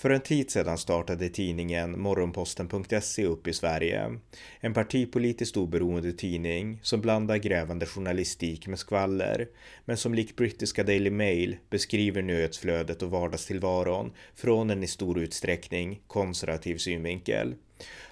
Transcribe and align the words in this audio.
För 0.00 0.10
en 0.10 0.20
tid 0.20 0.50
sedan 0.50 0.78
startade 0.78 1.28
tidningen 1.28 2.00
Morgonposten.se 2.00 3.24
upp 3.24 3.48
i 3.48 3.52
Sverige. 3.52 4.18
En 4.60 4.74
partipolitiskt 4.74 5.56
oberoende 5.56 6.12
tidning 6.12 6.80
som 6.82 7.00
blandar 7.00 7.36
grävande 7.36 7.86
journalistik 7.86 8.66
med 8.66 8.78
skvaller, 8.78 9.48
men 9.84 9.96
som 9.96 10.14
likt 10.14 10.36
brittiska 10.36 10.84
Daily 10.84 11.10
Mail 11.10 11.56
beskriver 11.70 12.22
nyhetsflödet 12.22 13.02
och 13.02 13.10
vardagstillvaron 13.10 14.12
från 14.34 14.70
en 14.70 14.82
i 14.82 14.86
stor 14.86 15.18
utsträckning 15.18 16.00
konservativ 16.06 16.76
synvinkel. 16.76 17.54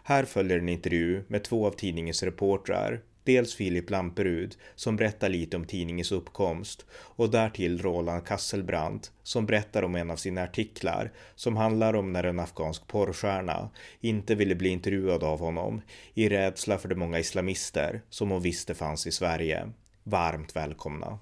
Här 0.03 0.25
följer 0.25 0.59
en 0.59 0.69
intervju 0.69 1.23
med 1.29 1.45
två 1.45 1.67
av 1.67 1.71
tidningens 1.71 2.23
reportrar 2.23 3.01
Dels 3.25 3.55
Filip 3.55 3.91
Lamperud 3.91 4.57
som 4.75 4.97
berättar 4.97 5.29
lite 5.29 5.57
om 5.57 5.65
tidningens 5.65 6.13
uppkomst 6.13 6.87
och 6.93 7.31
därtill 7.31 7.83
Roland 7.83 8.27
Kasselbrandt 8.27 9.13
som 9.23 9.47
berättar 9.47 9.83
om 9.83 9.95
en 9.95 10.11
av 10.11 10.17
sina 10.17 10.43
artiklar 10.43 11.13
som 11.35 11.57
handlar 11.57 11.95
om 11.95 12.13
när 12.13 12.25
en 12.25 12.41
afghansk 12.41 12.87
porrstjärna 12.87 13.71
inte 14.01 14.35
ville 14.35 14.55
bli 14.55 14.69
intervjuad 14.69 15.25
av 15.25 15.39
honom 15.41 15.81
i 16.15 16.29
rädsla 16.29 16.79
för 16.79 16.89
de 16.89 16.95
många 16.95 17.19
islamister 17.19 18.03
som 18.09 18.31
hon 18.31 18.43
visste 18.43 18.75
fanns 18.75 19.07
i 19.07 19.13
Sverige. 19.13 19.69
Varmt 20.03 20.57
välkomna! 20.57 21.19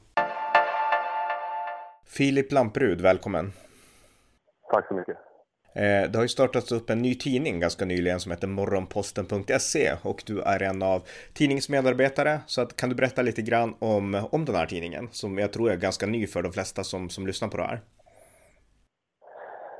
Filip 2.06 2.52
Lamperud, 2.52 3.00
välkommen! 3.00 3.52
Tack 4.70 4.88
så 4.88 4.94
mycket! 4.94 5.25
Eh, 5.76 6.10
det 6.10 6.18
har 6.18 6.22
ju 6.22 6.28
startats 6.28 6.72
upp 6.72 6.90
en 6.90 7.02
ny 7.02 7.14
tidning 7.14 7.60
ganska 7.60 7.84
nyligen 7.84 8.20
som 8.20 8.32
heter 8.32 8.48
morgonposten.se 8.48 9.92
och 10.04 10.22
du 10.26 10.40
är 10.40 10.62
en 10.62 10.82
av 10.82 11.02
tidningsmedarbetare. 11.34 12.40
Så 12.46 12.62
att, 12.62 12.76
kan 12.76 12.88
du 12.88 12.94
berätta 12.94 13.22
lite 13.22 13.42
grann 13.42 13.74
om, 13.78 14.28
om 14.32 14.44
den 14.44 14.54
här 14.54 14.66
tidningen 14.66 15.08
som 15.10 15.38
jag 15.38 15.52
tror 15.52 15.70
är 15.70 15.76
ganska 15.76 16.06
ny 16.06 16.26
för 16.26 16.42
de 16.42 16.52
flesta 16.52 16.84
som, 16.84 17.08
som 17.08 17.26
lyssnar 17.26 17.48
på 17.48 17.56
det 17.56 17.62
här? 17.62 17.80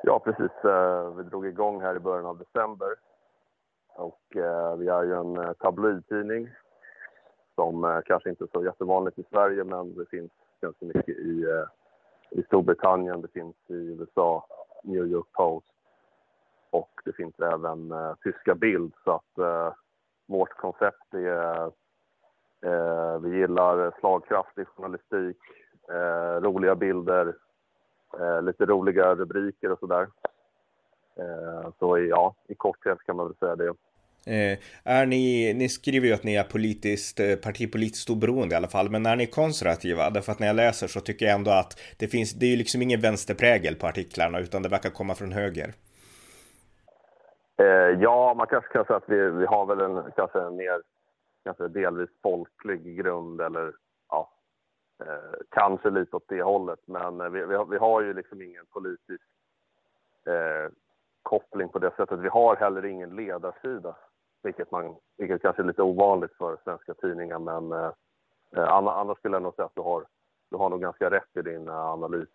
Ja, 0.02 0.18
precis. 0.24 0.64
Eh, 0.64 1.14
vi 1.16 1.22
drog 1.22 1.46
igång 1.46 1.80
här 1.80 1.96
i 1.96 2.00
början 2.00 2.26
av 2.26 2.38
december. 2.38 2.88
Och 3.96 4.36
eh, 4.36 4.76
vi 4.76 4.88
är 4.88 5.02
ju 5.02 5.14
en 5.14 5.36
eh, 5.36 5.52
tabloidtidning 5.52 6.48
som 7.54 7.84
eh, 7.84 7.98
kanske 8.04 8.30
inte 8.30 8.44
är 8.44 8.48
så 8.52 8.64
jättevanligt 8.64 9.18
i 9.18 9.24
Sverige 9.30 9.64
men 9.64 9.94
det 9.94 10.06
finns 10.10 10.32
ganska 10.60 10.86
mycket 10.86 11.18
i, 11.18 11.44
i 12.30 12.42
Storbritannien, 12.42 13.20
det 13.20 13.28
finns 13.28 13.56
i 13.66 13.74
USA, 13.74 14.46
New 14.82 15.06
York 15.06 15.32
Post 15.32 15.75
och 16.70 16.90
det 17.04 17.12
finns 17.12 17.40
även 17.40 17.92
eh, 17.92 18.14
tyska 18.22 18.54
bild. 18.54 18.92
Så 19.04 19.10
att 19.10 19.38
eh, 19.38 19.74
vårt 20.26 20.56
koncept 20.56 21.14
är... 21.14 21.70
Eh, 22.66 23.18
vi 23.18 23.38
gillar 23.38 23.92
slagkraftig 24.00 24.66
journalistik, 24.66 25.36
eh, 25.88 26.40
roliga 26.40 26.74
bilder, 26.74 27.34
eh, 28.20 28.42
lite 28.42 28.66
roliga 28.66 29.14
rubriker 29.14 29.72
och 29.72 29.78
sådär. 29.78 30.06
Eh, 31.18 31.70
så 31.78 31.98
ja, 31.98 32.34
i 32.48 32.54
korthet 32.54 32.98
kan 33.06 33.16
man 33.16 33.26
väl 33.26 33.36
säga 33.36 33.56
det. 33.56 33.74
Eh, 34.26 34.58
är 34.84 35.06
ni, 35.06 35.54
ni 35.54 35.68
skriver 35.68 36.06
ju 36.06 36.14
att 36.14 36.24
ni 36.24 36.34
är 36.34 36.44
politiskt, 36.44 37.20
eh, 37.20 37.36
partipolitiskt 37.36 38.10
oberoende 38.10 38.54
i 38.54 38.56
alla 38.56 38.68
fall, 38.68 38.90
men 38.90 39.06
är 39.06 39.16
ni 39.16 39.26
konservativa? 39.26 40.10
Därför 40.10 40.32
att 40.32 40.38
när 40.38 40.46
jag 40.46 40.56
läser 40.56 40.86
så 40.86 41.00
tycker 41.00 41.26
jag 41.26 41.34
ändå 41.34 41.50
att 41.50 41.80
det 41.96 42.08
finns, 42.08 42.32
det 42.32 42.46
är 42.46 42.50
ju 42.50 42.56
liksom 42.56 42.82
ingen 42.82 43.00
vänsterprägel 43.00 43.74
på 43.74 43.86
artiklarna 43.86 44.40
utan 44.40 44.62
det 44.62 44.68
verkar 44.68 44.90
komma 44.90 45.14
från 45.14 45.32
höger. 45.32 45.72
Eh, 47.58 48.00
ja, 48.00 48.34
man 48.34 48.46
kanske 48.46 48.72
kan 48.72 48.84
säga 48.84 48.96
att 48.96 49.08
vi, 49.08 49.30
vi 49.30 49.46
har 49.46 49.66
väl 49.66 49.80
en, 49.80 50.12
kanske 50.16 50.40
en 50.40 50.56
mer 50.56 50.82
kanske 51.44 51.68
delvis 51.68 52.10
folklig 52.22 52.96
grund 52.96 53.40
eller 53.40 53.72
ja, 54.08 54.30
eh, 55.04 55.38
kanske 55.48 55.90
lite 55.90 56.16
åt 56.16 56.28
det 56.28 56.42
hållet. 56.42 56.80
Men 56.84 57.20
eh, 57.20 57.28
vi, 57.28 57.44
vi, 57.44 57.54
har, 57.54 57.64
vi 57.64 57.76
har 57.76 58.00
ju 58.00 58.14
liksom 58.14 58.42
ingen 58.42 58.66
politisk 58.66 59.24
eh, 60.26 60.72
koppling 61.22 61.68
på 61.68 61.78
det 61.78 61.90
sättet. 61.96 62.18
Vi 62.18 62.28
har 62.28 62.56
heller 62.56 62.84
ingen 62.84 63.16
ledarsida, 63.16 63.96
vilket, 64.42 64.70
man, 64.70 64.96
vilket 65.16 65.42
kanske 65.42 65.62
är 65.62 65.66
lite 65.66 65.82
ovanligt 65.82 66.34
för 66.38 66.56
svenska 66.64 66.94
tidningar. 66.94 67.38
Men 67.38 67.72
eh, 67.72 67.92
eh 68.56 68.68
annars 68.68 69.18
skulle 69.18 69.34
jag 69.34 69.42
nog 69.42 69.54
säga 69.54 69.66
att 69.66 69.74
du 69.74 69.82
har, 69.82 70.04
du 70.50 70.56
har 70.56 70.70
nog 70.70 70.80
ganska 70.80 71.10
rätt 71.10 71.36
i 71.36 71.42
din 71.42 71.68
eh, 71.68 71.86
analys. 71.86 72.28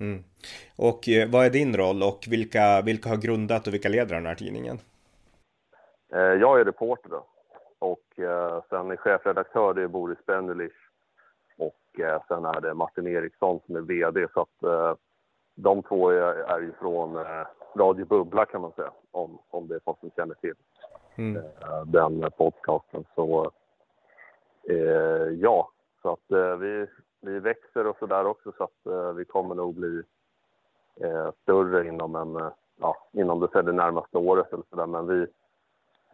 Mm. 0.00 0.24
Och 0.76 1.08
eh, 1.08 1.30
vad 1.30 1.46
är 1.46 1.50
din 1.50 1.76
roll 1.76 2.02
och 2.02 2.24
vilka, 2.28 2.82
vilka 2.84 3.08
har 3.08 3.16
grundat 3.16 3.66
och 3.66 3.74
vilka 3.74 3.88
leder 3.88 4.14
den 4.14 4.26
här 4.26 4.34
tidningen? 4.34 4.78
Eh, 6.12 6.20
jag 6.20 6.60
är 6.60 6.64
reporter 6.64 7.10
då. 7.10 7.26
och 7.78 8.18
eh, 8.18 8.62
sen 8.70 8.90
är 8.90 8.96
chefredaktör 8.96 9.74
det 9.74 9.82
är 9.82 9.88
Boris 9.88 10.26
Bendelich 10.26 10.72
och 11.58 12.00
eh, 12.00 12.22
sen 12.28 12.44
är 12.44 12.60
det 12.60 12.74
Martin 12.74 13.06
Eriksson 13.06 13.60
som 13.66 13.76
är 13.76 13.80
VD 13.80 14.26
så 14.34 14.40
att 14.40 14.62
eh, 14.62 14.96
de 15.54 15.82
två 15.82 16.10
är, 16.10 16.34
är 16.34 16.60
ju 16.60 16.72
från 16.72 17.16
eh, 17.16 17.46
Radio 17.76 18.04
Bubbla 18.06 18.44
kan 18.44 18.60
man 18.60 18.72
säga 18.72 18.90
om, 19.10 19.38
om 19.50 19.68
det 19.68 19.74
är 19.74 19.80
folk 19.84 20.00
som 20.00 20.10
känner 20.16 20.34
till 20.34 20.54
mm. 21.16 21.42
den 21.86 22.30
podcasten. 22.36 23.04
Så 23.14 23.52
ja, 25.38 25.70
så 26.02 26.12
att 26.12 26.60
vi, 26.60 26.86
vi 27.24 27.38
växer 27.38 27.86
och 27.86 27.96
så 27.98 28.06
där 28.06 28.26
också 28.26 28.52
så 28.56 28.64
att 28.64 28.86
eh, 28.86 29.12
vi 29.12 29.24
kommer 29.24 29.54
nog 29.54 29.74
bli 29.74 30.02
eh, 31.00 31.30
större 31.42 31.88
inom 31.88 32.16
en, 32.16 32.36
eh, 32.36 32.52
ja, 32.80 32.96
inom 33.12 33.40
det, 33.40 33.62
det 33.62 33.72
närmaste 33.72 34.18
året 34.18 34.52
eller 34.52 34.64
så 34.70 34.76
där. 34.76 34.86
Men 34.86 35.06
vi, 35.06 35.26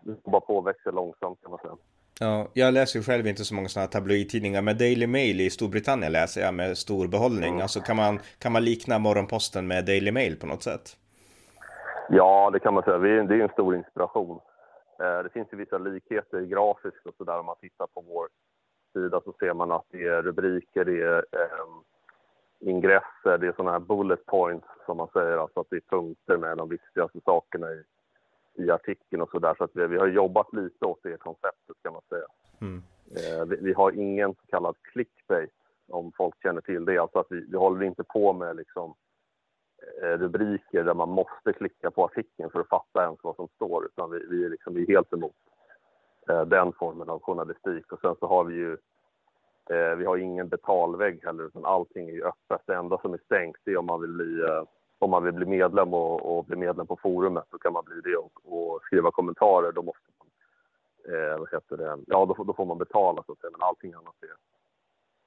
vi 0.00 0.15
jobbar 0.25 0.41
på 0.41 0.56
och 0.56 0.66
växer 0.66 0.93
långsamt 0.93 1.38
kan 1.43 1.50
man 1.50 1.60
säga. 1.60 1.76
Ja, 2.21 2.48
jag 2.53 2.75
läser 2.75 2.98
ju 2.98 3.03
själv 3.03 3.26
inte 3.26 3.44
så 3.44 3.54
många 3.54 3.69
sådana 3.69 3.84
här 3.87 3.93
tabloidtidningar, 3.93 4.62
men 4.62 4.78
Daily 4.78 5.06
Mail 5.06 5.41
i 5.41 5.50
Storbritannien 5.50 6.12
läser 6.12 6.41
jag 6.41 6.54
med 6.54 6.78
stor 6.78 7.09
behållning. 7.09 7.50
Mm. 7.50 7.62
Alltså 7.62 7.81
kan 7.81 7.97
man, 7.97 8.19
kan 8.38 8.53
man 8.53 8.65
likna 8.65 8.98
Morgonposten 8.98 9.66
med 9.66 9.87
Daily 9.87 10.12
Mail 10.12 10.41
på 10.41 10.47
något 10.47 10.62
sätt? 10.62 10.97
Ja, 12.09 12.50
det 12.53 12.60
kan 12.60 12.75
man 12.75 12.82
säga. 12.82 12.98
Det 12.98 13.34
är 13.34 13.41
en 13.41 13.48
stor 13.48 13.77
inspiration. 13.77 14.41
Det 14.98 15.32
finns 15.32 15.48
ju 15.53 15.56
vissa 15.56 15.78
likheter 15.78 16.41
grafiskt 16.41 17.06
och 17.06 17.15
sådär 17.19 17.38
om 17.38 17.47
man 17.47 17.56
tittar 17.60 17.87
på 17.87 18.04
vår 18.09 18.28
sida 18.92 19.20
så 19.24 19.32
ser 19.40 19.54
man 19.54 19.72
att 19.72 19.86
det 19.90 20.06
är 20.06 20.22
rubriker, 20.22 20.84
det 20.84 21.02
är 21.02 21.24
eh, 21.32 21.66
ingresser, 22.60 23.38
det 23.38 23.46
är 23.46 23.52
sådana 23.52 23.72
här 23.72 23.78
bullet 23.78 24.26
points 24.26 24.66
som 24.86 24.96
man 24.96 25.08
säger, 25.12 25.36
alltså 25.36 25.60
att 25.60 25.70
det 25.70 25.76
är 25.76 25.96
punkter 25.96 26.36
med 26.36 26.56
de 26.56 26.68
viktigaste 26.68 27.20
sakerna 27.24 27.66
i, 27.70 27.82
i 28.54 28.70
artikeln 28.70 29.22
och 29.22 29.30
sådär. 29.30 29.54
Så 29.58 29.64
att 29.64 29.70
vi, 29.74 29.86
vi 29.86 29.98
har 29.98 30.06
jobbat 30.06 30.52
lite 30.52 30.84
åt 30.84 31.00
det 31.02 31.16
konceptet 31.16 31.76
kan 31.82 31.92
man 31.92 32.02
säga. 32.08 32.26
Mm. 32.60 32.82
Eh, 33.16 33.44
vi, 33.46 33.56
vi, 33.60 33.72
har 33.72 33.92
ingen 33.92 34.34
så 34.34 34.46
kallad 34.46 34.76
clickbait 34.82 35.50
om 35.88 36.12
folk 36.16 36.42
känner 36.42 36.60
till 36.60 36.84
det. 36.84 36.98
Alltså 36.98 37.18
att 37.18 37.26
vi, 37.30 37.46
vi 37.50 37.56
håller 37.56 37.82
inte 37.82 38.04
på 38.04 38.32
med 38.32 38.56
liksom 38.56 38.94
eh, 40.02 40.18
rubriker 40.18 40.84
där 40.84 40.94
man 40.94 41.08
måste 41.08 41.52
klicka 41.52 41.90
på 41.90 42.04
artikeln 42.04 42.50
för 42.50 42.60
att 42.60 42.68
fatta 42.68 43.04
ens 43.04 43.18
vad 43.22 43.36
som 43.36 43.48
står 43.48 43.86
utan 43.86 44.10
vi, 44.10 44.26
vi, 44.30 44.44
är, 44.44 44.48
liksom, 44.48 44.74
vi 44.74 44.82
är 44.82 44.86
helt 44.86 45.12
emot 45.12 45.36
Eh, 46.30 46.44
den 46.44 46.72
formen 46.72 47.08
av 47.08 47.20
journalistik. 47.20 47.92
Och 47.92 48.00
sen 48.00 48.14
så 48.20 48.26
har 48.26 48.44
vi 48.44 48.54
ju, 48.54 48.72
eh, 49.70 49.94
vi 49.96 50.04
har 50.04 50.16
ingen 50.16 50.48
betalvägg 50.48 51.24
heller 51.24 51.44
utan 51.44 51.64
allting 51.64 52.08
är 52.08 52.12
ju 52.12 52.24
öppet. 52.24 52.60
Det 52.66 52.74
enda 52.74 52.98
som 52.98 53.14
är 53.14 53.20
stängt 53.24 53.56
är 53.64 53.76
om 53.76 53.86
man 53.86 54.00
vill 54.00 54.12
bli, 54.12 54.41
eh, 54.41 54.62
om 54.98 55.10
man 55.10 55.24
vill 55.24 55.32
bli 55.32 55.46
medlem 55.46 55.94
och, 55.94 56.38
och 56.38 56.44
bli 56.44 56.56
medlem 56.56 56.86
på 56.86 56.96
forumet 56.96 57.44
så 57.50 57.58
kan 57.58 57.72
man 57.72 57.84
bli 57.84 58.00
det 58.10 58.16
och, 58.16 58.32
och 58.44 58.82
skriva 58.82 59.10
kommentarer. 59.10 59.72
Då 59.72 59.82
måste 59.82 60.08
man, 60.18 60.28
eh, 61.14 61.38
vad 61.38 61.48
heter 61.52 61.76
det, 61.76 61.98
ja 62.06 62.26
då, 62.26 62.44
då 62.44 62.52
får 62.52 62.66
man 62.66 62.78
betala 62.78 63.22
så 63.26 63.32
att 63.32 63.41
säga 63.41 63.50
men 63.50 63.62
allting 63.62 63.92
annat 63.94 64.15
är, 64.21 64.34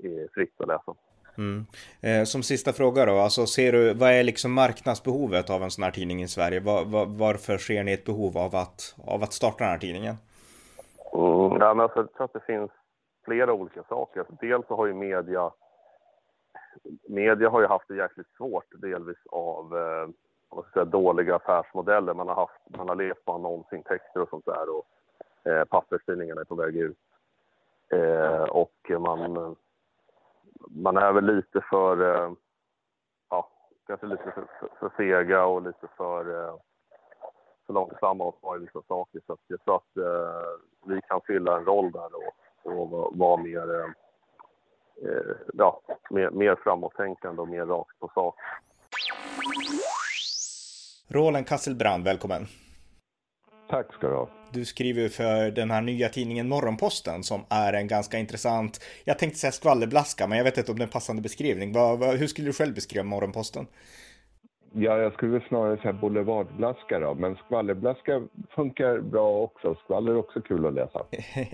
är 0.07 0.27
fritt 0.33 0.61
att 0.61 0.67
läsa. 0.67 0.95
Mm. 1.37 1.65
Eh, 2.01 2.23
som 2.23 2.43
sista 2.43 2.73
fråga 2.73 3.05
då, 3.05 3.19
alltså 3.19 3.45
ser 3.45 3.71
du, 3.71 3.93
vad 3.93 4.11
är 4.11 4.23
liksom 4.23 4.53
marknadsbehovet 4.53 5.49
av 5.49 5.63
en 5.63 5.71
sån 5.71 5.83
här 5.83 5.91
tidning 5.91 6.23
i 6.23 6.27
Sverige? 6.27 6.59
Var, 6.59 6.85
var, 6.85 7.05
varför 7.05 7.57
ser 7.57 7.83
ni 7.83 7.93
ett 7.93 8.05
behov 8.05 8.37
av 8.37 8.55
att, 8.55 8.95
av 9.05 9.23
att 9.23 9.33
starta 9.33 9.63
den 9.63 9.71
här 9.71 9.79
tidningen? 9.79 10.15
Mm, 11.15 11.61
ja, 11.61 11.73
men 11.73 11.79
alltså, 11.79 11.99
jag 11.99 12.13
tror 12.13 12.25
att 12.25 12.33
det 12.33 12.45
finns 12.45 12.71
flera 13.25 13.53
olika 13.53 13.83
saker. 13.83 14.19
Alltså, 14.19 14.35
dels 14.41 14.67
så 14.67 14.75
har 14.75 14.85
ju 14.85 14.93
media, 14.93 15.51
media 17.09 17.49
har 17.49 17.61
ju 17.61 17.67
haft 17.67 17.87
det 17.87 17.95
jäkligt 17.95 18.35
svårt 18.37 18.65
delvis 18.81 19.17
av 19.29 19.77
eh, 19.77 20.07
vad 20.49 20.65
ska 20.65 20.73
säga, 20.73 20.85
dåliga 20.85 21.35
affärsmodeller. 21.35 22.13
Man 22.13 22.27
har, 22.27 22.35
haft, 22.35 22.77
man 22.77 22.89
har 22.89 22.95
levt 22.95 23.25
på 23.25 23.33
annonsintäkter 23.33 24.21
och 24.21 24.29
sånt 24.29 24.45
där 24.45 24.65
och 24.69 24.85
eh, 25.51 25.65
papperstidningarna 25.65 26.41
är 26.41 26.45
på 26.45 26.55
väg 26.55 26.75
ut. 26.75 26.97
Eh, 27.91 28.43
och 28.43 28.91
man, 28.99 29.55
man 30.69 30.97
är 30.97 31.13
väl 31.13 31.25
lite 31.25 31.61
för, 31.69 32.15
eh, 32.15 32.31
ja, 33.29 33.49
kanske 33.87 34.07
lite 34.07 34.23
för, 34.23 34.47
för, 34.59 34.69
för 34.79 34.91
sega 34.97 35.45
och 35.45 35.61
lite 35.61 35.87
för 35.97 36.47
eh, 36.47 36.55
för 37.73 37.79
långsamma 37.79 38.23
och 38.23 38.41
ta 38.41 38.55
i 38.55 38.59
vissa 38.59 38.81
saker. 38.87 39.21
Så 39.27 39.37
jag 39.47 39.65
tror 39.65 39.75
att 39.75 39.97
eh, 39.97 40.93
vi 40.95 41.01
kan 41.07 41.21
fylla 41.27 41.57
en 41.57 41.65
roll 41.65 41.91
där 41.91 42.09
och, 42.15 42.81
och 42.81 43.17
vara 43.17 43.37
mer, 43.37 43.75
eh, 43.75 43.89
eh, 45.09 45.35
ja, 45.53 45.81
mer, 46.09 46.29
mer 46.29 46.55
framåttänkande 46.63 47.41
och 47.41 47.47
mer 47.47 47.65
rakt 47.65 47.99
på 47.99 48.11
sak. 48.13 48.35
Roland 51.07 51.47
Kasselbrand, 51.47 52.03
välkommen. 52.03 52.45
Tack 53.69 53.93
ska 53.93 54.07
du 54.07 54.15
ha. 54.15 54.29
Du 54.51 54.65
skriver 54.65 55.09
för 55.09 55.51
den 55.51 55.71
här 55.71 55.81
nya 55.81 56.09
tidningen 56.09 56.49
Morgonposten 56.49 57.23
som 57.23 57.41
är 57.49 57.73
en 57.73 57.87
ganska 57.87 58.17
intressant, 58.17 58.79
jag 59.03 59.19
tänkte 59.19 59.39
säga 59.39 59.51
skvallerblaska, 59.51 60.27
men 60.27 60.37
jag 60.37 60.45
vet 60.45 60.57
inte 60.57 60.71
om 60.71 60.77
det 60.77 60.83
är 60.83 60.87
en 60.87 60.91
passande 60.91 61.21
beskrivning. 61.21 61.75
hur 62.19 62.27
skulle 62.27 62.47
du 62.47 62.53
själv 62.53 62.75
beskriva 62.75 63.03
Morgonposten? 63.03 63.67
Ja, 64.75 64.97
jag 64.97 65.13
skulle 65.13 65.41
snarare 65.47 65.77
säga 65.77 65.93
boulevardblaska 65.93 66.99
då, 66.99 67.13
men 67.13 67.35
skvallerblaska 67.35 68.21
funkar 68.55 68.99
bra 68.99 69.37
också. 69.37 69.75
Skvaller 69.83 70.11
är 70.11 70.17
också 70.17 70.41
kul 70.41 70.65
att 70.65 70.73
läsa. 70.73 71.05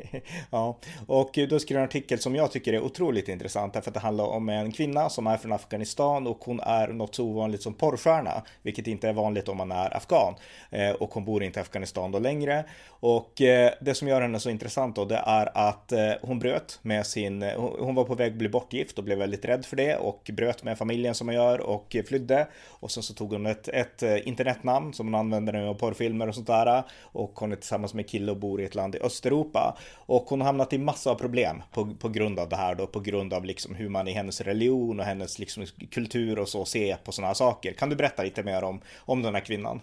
ja, 0.52 0.78
och 1.08 1.30
du 1.34 1.60
skrev 1.60 1.78
en 1.78 1.84
artikel 1.84 2.20
som 2.20 2.36
jag 2.36 2.52
tycker 2.52 2.74
är 2.74 2.84
otroligt 2.84 3.28
intressant 3.28 3.74
därför 3.74 3.90
att 3.90 3.94
det 3.94 4.00
handlar 4.00 4.26
om 4.26 4.50
en 4.50 4.72
kvinna 4.72 5.10
som 5.10 5.28
är 5.28 5.38
från 5.38 5.52
Afghanistan 5.52 6.28
och 6.28 6.38
hon 6.44 6.60
är 6.60 6.88
något 6.88 7.16
så 7.16 7.26
ovanligt 7.26 7.62
som 7.62 7.74
porrstjärna, 7.74 8.44
vilket 8.62 8.88
inte 8.88 9.10
är 9.10 9.14
vanligt 9.14 9.50
om 9.50 9.58
man 9.58 9.72
är 9.72 9.98
afghan. 9.98 10.34
Eh, 10.70 10.92
och 10.92 11.14
hon 11.14 11.26
bor 11.26 11.44
inte 11.44 11.60
i 11.60 11.62
Afghanistan 11.62 12.12
då 12.12 12.20
längre. 12.20 12.66
Och 12.90 13.42
eh, 13.42 13.72
det 13.82 13.96
som 13.96 14.08
gör 14.08 14.22
henne 14.22 14.40
så 14.40 14.50
intressant 14.50 14.96
då, 14.96 15.06
det 15.06 15.24
är 15.26 15.70
att 15.70 15.92
eh, 15.92 16.12
hon 16.22 16.40
bröt 16.40 16.80
med 16.82 17.06
sin, 17.06 17.44
hon 17.58 17.96
var 17.96 18.04
på 18.04 18.16
väg 18.16 18.32
att 18.32 18.38
bli 18.38 18.50
bortgift 18.50 18.98
och 18.98 19.04
blev 19.04 19.18
väldigt 19.18 19.46
rädd 19.46 19.66
för 19.66 19.76
det 19.76 19.96
och 19.96 20.30
bröt 20.34 20.64
med 20.64 20.78
familjen 20.78 21.16
som 21.16 21.26
man 21.26 21.36
gör 21.36 21.62
och 21.62 21.96
flydde. 22.08 22.48
Och 22.70 22.92
sen 22.92 23.04
så 23.10 23.16
tog 23.16 23.34
hon 23.34 23.46
ett, 23.46 23.68
ett 23.68 24.04
eh, 24.04 24.28
internetnamn 24.28 24.94
som 24.94 25.08
hon 25.08 25.16
använder 25.16 25.54
nu 25.54 25.72
i 25.72 25.74
porrfilmer 25.74 26.28
och 26.28 26.36
sånt 26.36 26.48
där. 26.48 26.84
Och 27.02 27.40
hon 27.40 27.52
är 27.52 27.56
tillsammans 27.56 27.94
med 27.94 28.10
kille 28.10 28.32
och 28.32 28.38
bor 28.38 28.62
i 28.62 28.66
ett 28.66 28.76
land 28.76 28.96
i 28.96 29.00
Östeuropa. 29.00 29.78
Och 30.06 30.24
hon 30.30 30.42
har 30.42 30.46
hamnat 30.46 30.74
i 30.74 30.78
massa 30.78 31.12
av 31.12 31.16
problem 31.16 31.62
på, 31.74 31.96
på 32.02 32.10
grund 32.10 32.40
av 32.40 32.50
det 32.50 32.56
här 32.56 32.76
då, 32.76 32.88
på 32.88 33.00
grund 33.00 33.34
av 33.34 33.46
liksom 33.46 33.76
hur 33.76 33.90
man 33.90 34.08
i 34.08 34.12
hennes 34.12 34.42
religion 34.42 35.00
och 35.00 35.06
hennes 35.06 35.40
liksom 35.40 35.66
kultur 35.92 36.40
och 36.40 36.48
så 36.48 36.66
ser 36.66 36.96
på 36.96 37.12
sådana 37.12 37.28
här 37.28 37.34
saker. 37.34 37.74
Kan 37.74 37.90
du 37.90 37.96
berätta 37.96 38.24
lite 38.24 38.44
mer 38.44 38.64
om, 38.64 38.82
om 39.06 39.22
den 39.22 39.34
här 39.34 39.42
kvinnan? 39.42 39.82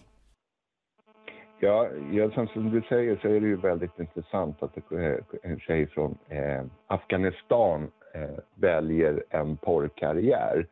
Ja, 1.61 1.89
ja, 2.13 2.47
som 2.53 2.71
du 2.71 2.83
säger 2.89 3.19
så 3.23 3.29
är 3.29 3.41
det 3.41 3.47
ju 3.47 3.57
väldigt 3.57 3.99
intressant 3.99 4.63
att 4.63 4.77
eh, 4.77 5.17
en 5.43 5.61
tjej 5.61 5.87
från 5.87 6.19
eh, 6.29 6.65
Afghanistan 6.87 7.91
eh, 8.15 8.39
väljer 8.55 9.25
en 9.31 9.57
porrkarriär. 9.57 10.67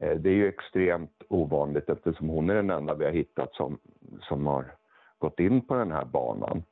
Eh, 0.00 0.16
det 0.16 0.30
är 0.30 0.34
ju 0.34 0.48
extremt 0.48 1.22
ovanligt 1.28 1.88
eftersom 1.88 2.28
hon 2.28 2.50
är 2.50 2.54
den 2.54 2.70
enda 2.70 2.94
vi 2.94 3.04
har 3.04 3.12
hittat 3.12 3.54
som, 3.54 3.78
som 4.20 4.46
har 4.46 4.64
gått 5.18 5.40
in 5.40 5.60
på 5.60 5.74
den 5.74 5.92
här 5.92 6.04
banan. 6.04 6.62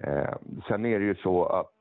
Eh, 0.00 0.34
sen 0.68 0.86
är 0.86 0.98
det 0.98 1.04
ju 1.04 1.14
så 1.14 1.44
att 1.44 1.74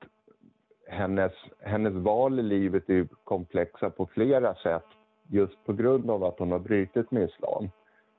hennes, 0.87 1.33
hennes 1.59 1.93
val 1.93 2.39
i 2.39 2.43
livet 2.43 2.89
är 2.89 3.07
komplexa 3.23 3.89
på 3.89 4.05
flera 4.05 4.55
sätt 4.55 4.85
just 5.27 5.65
på 5.65 5.73
grund 5.73 6.09
av 6.09 6.23
att 6.23 6.39
hon 6.39 6.51
har 6.51 6.59
brutit 6.59 7.11
med 7.11 7.23
islam. 7.23 7.69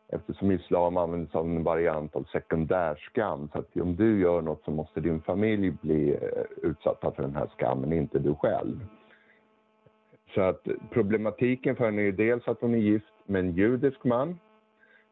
Eftersom 0.09 0.51
islam 0.51 0.97
används 0.97 1.33
som 1.33 1.57
en 1.57 1.65
variant 1.65 2.17
av 2.17 2.23
sekundärskam. 2.23 3.49
Så 3.53 3.59
att 3.59 3.77
om 3.77 3.97
du 3.97 4.21
gör 4.21 4.43
något 4.43 4.65
så 4.65 4.71
måste 4.71 5.01
din 5.01 5.21
familj 5.21 5.71
bli 5.71 6.11
eh, 6.11 6.43
utsatta 6.63 7.13
för 7.13 7.23
den 7.23 7.37
här 7.37 7.47
skammen, 7.57 7.93
inte 7.93 8.19
du 8.19 8.35
själv. 8.35 8.81
Så 10.35 10.41
att 10.41 10.67
problematiken 10.91 11.77
för 11.77 11.85
henne 11.85 12.03
är 12.03 12.13
dels 12.13 12.49
att 12.49 12.61
hon 12.61 12.75
är 12.75 12.79
gift 12.79 13.13
med 13.27 13.41
en 13.41 13.53
judisk 13.53 14.05
man. 14.05 14.39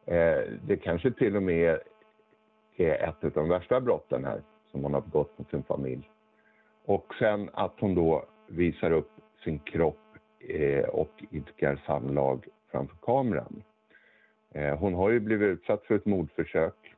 Eh, 0.05 0.41
det 0.67 0.77
kanske 0.83 1.11
till 1.11 1.35
och 1.35 1.43
med 1.43 1.79
är 2.77 3.09
ett 3.09 3.23
av 3.23 3.31
de 3.31 3.49
värsta 3.49 3.81
brotten 3.81 4.25
här 4.25 4.41
som 4.71 4.83
hon 4.83 4.93
har 4.93 5.01
begått 5.01 5.39
mot 5.39 5.49
sin 5.49 5.63
familj. 5.63 6.09
Och 6.85 7.13
sen 7.19 7.49
att 7.53 7.73
hon 7.79 7.95
då 7.95 8.25
visar 8.47 8.91
upp 8.91 9.11
sin 9.43 9.59
kropp 9.59 9.99
eh, 10.39 10.85
och 10.85 11.23
idkar 11.31 11.81
samlag 11.85 12.47
framför 12.71 12.95
kameran. 13.01 13.63
Eh, 14.51 14.77
hon 14.77 14.93
har 14.93 15.09
ju 15.09 15.19
blivit 15.19 15.47
utsatt 15.47 15.83
för 15.83 15.95
ett 15.95 16.05
mordförsök. 16.05 16.95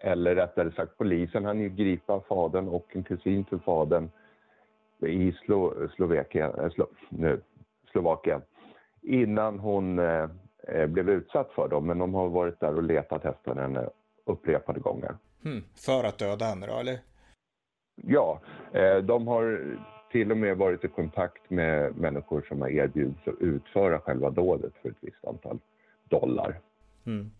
Eller 0.00 0.34
rättare 0.34 0.72
sagt 0.72 0.98
polisen 0.98 1.44
hann 1.44 1.60
ju 1.60 1.68
gripa 1.68 2.20
fadern 2.20 2.68
och 2.68 2.96
en 2.96 3.02
kusin 3.02 3.44
till 3.44 3.58
fadern 3.58 4.10
i 5.00 5.32
Slo 5.32 5.88
Slovakien, 5.96 6.54
eh, 6.58 6.70
Slo 6.70 6.86
nu, 7.08 7.40
Slovakien 7.98 8.42
innan 9.02 9.58
hon 9.58 9.98
eh, 9.98 10.28
eh, 10.68 10.86
blev 10.86 11.10
utsatt 11.10 11.52
för 11.52 11.68
dem. 11.68 11.86
Men 11.86 11.98
de 11.98 12.14
har 12.14 12.28
varit 12.28 12.60
där 12.60 12.76
och 12.76 12.82
letat 12.82 13.24
efter 13.24 13.54
henne 13.54 13.88
upprepade 14.24 14.80
gånger. 14.80 15.16
Hmm, 15.42 15.64
för 15.74 16.04
att 16.04 16.18
döda 16.18 16.44
henne 16.44 16.66
då, 16.66 16.78
eller? 16.78 16.98
Ja, 17.94 18.40
eh, 18.72 18.96
de 18.96 19.26
har 19.26 19.76
till 20.12 20.30
och 20.30 20.36
med 20.36 20.56
varit 20.56 20.84
i 20.84 20.88
kontakt 20.88 21.50
med 21.50 21.96
människor 21.96 22.44
som 22.48 22.60
har 22.60 22.68
erbjudits 22.68 23.28
att 23.28 23.40
utföra 23.40 24.00
själva 24.00 24.30
dådet 24.30 24.72
för 24.82 24.88
ett 24.88 24.96
visst 25.00 25.24
antal 25.24 25.58
dollar. 26.08 26.60
Mm. 27.06 27.30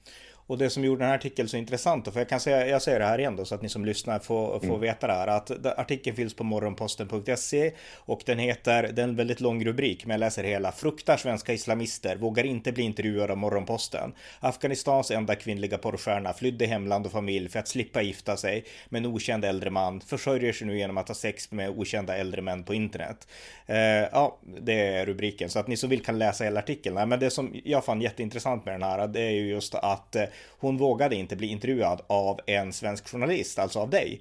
Och 0.49 0.59
det 0.59 0.71
som 0.71 0.85
gjorde 0.85 1.01
den 1.01 1.09
här 1.09 1.15
artikeln 1.15 1.49
så 1.49 1.57
intressant, 1.57 2.13
för 2.13 2.21
jag 2.21 2.29
kan 2.29 2.41
säga, 2.41 2.69
jag 2.69 2.83
säger 2.83 2.99
det 2.99 3.05
här 3.05 3.19
igen 3.19 3.37
då 3.37 3.45
så 3.45 3.55
att 3.55 3.63
ni 3.63 3.69
som 3.69 3.85
lyssnar 3.85 4.19
får, 4.19 4.59
får 4.59 4.67
mm. 4.67 4.81
veta 4.81 5.07
det 5.07 5.13
här, 5.13 5.27
att 5.27 5.67
artikeln 5.79 6.17
finns 6.17 6.35
på 6.35 6.45
morgonposten.se 6.45 7.73
och 7.97 8.23
den 8.27 8.39
heter, 8.39 8.83
det 8.83 9.03
är 9.03 9.05
en 9.05 9.17
väldigt 9.17 9.41
lång 9.41 9.65
rubrik, 9.65 10.07
men 10.07 10.15
jag 10.15 10.21
läser 10.21 10.45
hela, 10.45 10.73
fruktar 10.73 11.17
svenska 11.17 11.53
islamister, 11.53 12.17
vågar 12.17 12.45
inte 12.45 12.73
bli 12.73 12.83
intervjuad 12.83 13.31
av 13.31 13.37
Morgonposten. 13.37 14.13
Afghanistans 14.41 15.11
enda 15.11 15.35
kvinnliga 15.35 15.79
porrstjärna 15.79 16.33
flydde 16.33 16.67
hemland 16.67 17.07
och 17.07 17.13
familj 17.13 17.49
för 17.49 17.59
att 17.59 17.69
slippa 17.69 18.03
gifta 18.03 18.37
sig 18.37 18.65
med 18.89 18.99
en 18.99 19.07
okänd 19.07 19.45
äldre 19.45 19.71
man, 19.71 20.01
försörjer 20.01 20.53
sig 20.53 20.67
nu 20.67 20.79
genom 20.79 20.99
att 20.99 21.09
ha 21.09 21.15
sex 21.15 21.51
med 21.51 21.71
okända 21.71 22.17
äldre 22.17 22.43
män 22.43 22.65
på 22.65 22.75
internet. 22.75 23.29
Eh, 23.67 23.77
ja, 24.13 24.39
det 24.61 24.87
är 24.87 25.07
rubriken, 25.07 25.51
så 25.51 25.59
att 25.59 25.67
ni 25.67 25.77
som 25.77 25.91
vill 25.91 26.05
kan 26.05 26.19
läsa 26.19 26.45
hela 26.45 26.61
artikeln. 26.61 27.09
Men 27.09 27.21
det 27.21 27.31
som 27.31 27.61
jag 27.65 27.85
fann 27.85 28.01
jätteintressant 28.01 28.65
med 28.65 28.75
den 28.75 28.83
här, 28.83 29.07
det 29.07 29.21
är 29.21 29.31
ju 29.31 29.49
just 29.49 29.75
att 29.75 30.17
eh, 30.17 30.25
hon 30.61 30.77
vågade 30.77 31.17
inte 31.17 31.37
bli 31.37 31.47
intervjuad 31.47 32.01
av 32.07 32.41
en 32.47 32.73
svensk 32.73 33.13
journalist, 33.13 33.59
alltså 33.59 33.79
av 33.79 33.91
dig, 33.91 34.21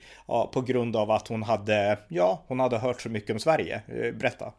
på 0.54 0.62
grund 0.62 0.96
av 0.96 1.12
att 1.12 1.28
hon 1.28 1.44
hade, 1.44 1.98
ja, 2.08 2.44
hon 2.48 2.60
hade 2.60 2.78
hört 2.78 3.02
så 3.02 3.10
mycket 3.10 3.30
om 3.30 3.40
Sverige. 3.40 3.82
Eh, 3.88 4.16
berätta. 4.16 4.54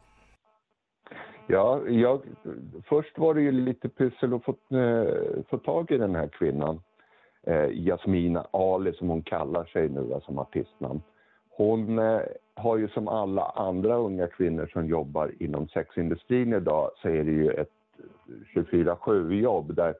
Ja, 1.50 1.80
jag, 1.88 2.22
först 2.88 3.18
var 3.18 3.34
det 3.34 3.40
ju 3.40 3.52
lite 3.52 3.88
pyssel 3.88 4.34
att 4.34 4.44
få, 4.44 4.76
eh, 4.76 5.42
få 5.50 5.58
tag 5.58 5.90
i 5.90 5.98
den 5.98 6.14
här 6.14 6.28
kvinnan. 6.28 6.80
Eh, 7.46 7.70
Jasmina 7.70 8.46
Ali 8.50 8.92
som 8.92 9.08
hon 9.08 9.22
kallar 9.22 9.64
sig 9.64 9.88
nu 9.88 10.04
som 10.04 10.12
alltså 10.14 10.32
artistnamn. 10.32 11.02
Hon 11.50 11.98
eh, 11.98 12.20
har 12.54 12.76
ju 12.76 12.88
som 12.88 13.08
alla 13.08 13.44
andra 13.44 13.96
unga 13.96 14.26
kvinnor 14.26 14.70
som 14.72 14.88
jobbar 14.88 15.32
inom 15.38 15.68
sexindustrin 15.68 16.52
idag 16.52 16.90
så 17.02 17.08
är 17.08 17.24
det 17.24 17.30
ju 17.30 17.50
ett 17.50 17.72
24-7 18.54 19.32
jobb 19.40 19.74
där 19.74 19.94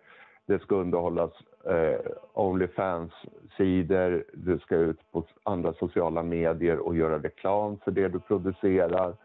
det 0.49 0.59
ska 0.59 0.75
underhållas 0.75 1.31
eh, 1.65 2.01
Onlyfans-sidor, 2.33 4.25
du 4.33 4.59
ska 4.59 4.77
ut 4.77 5.13
på 5.13 5.25
andra 5.43 5.73
sociala 5.73 6.23
medier 6.23 6.79
och 6.79 6.97
göra 6.97 7.19
reklam 7.19 7.79
för 7.85 7.91
det 7.91 8.09
du 8.09 8.21
producerar. 8.21 9.17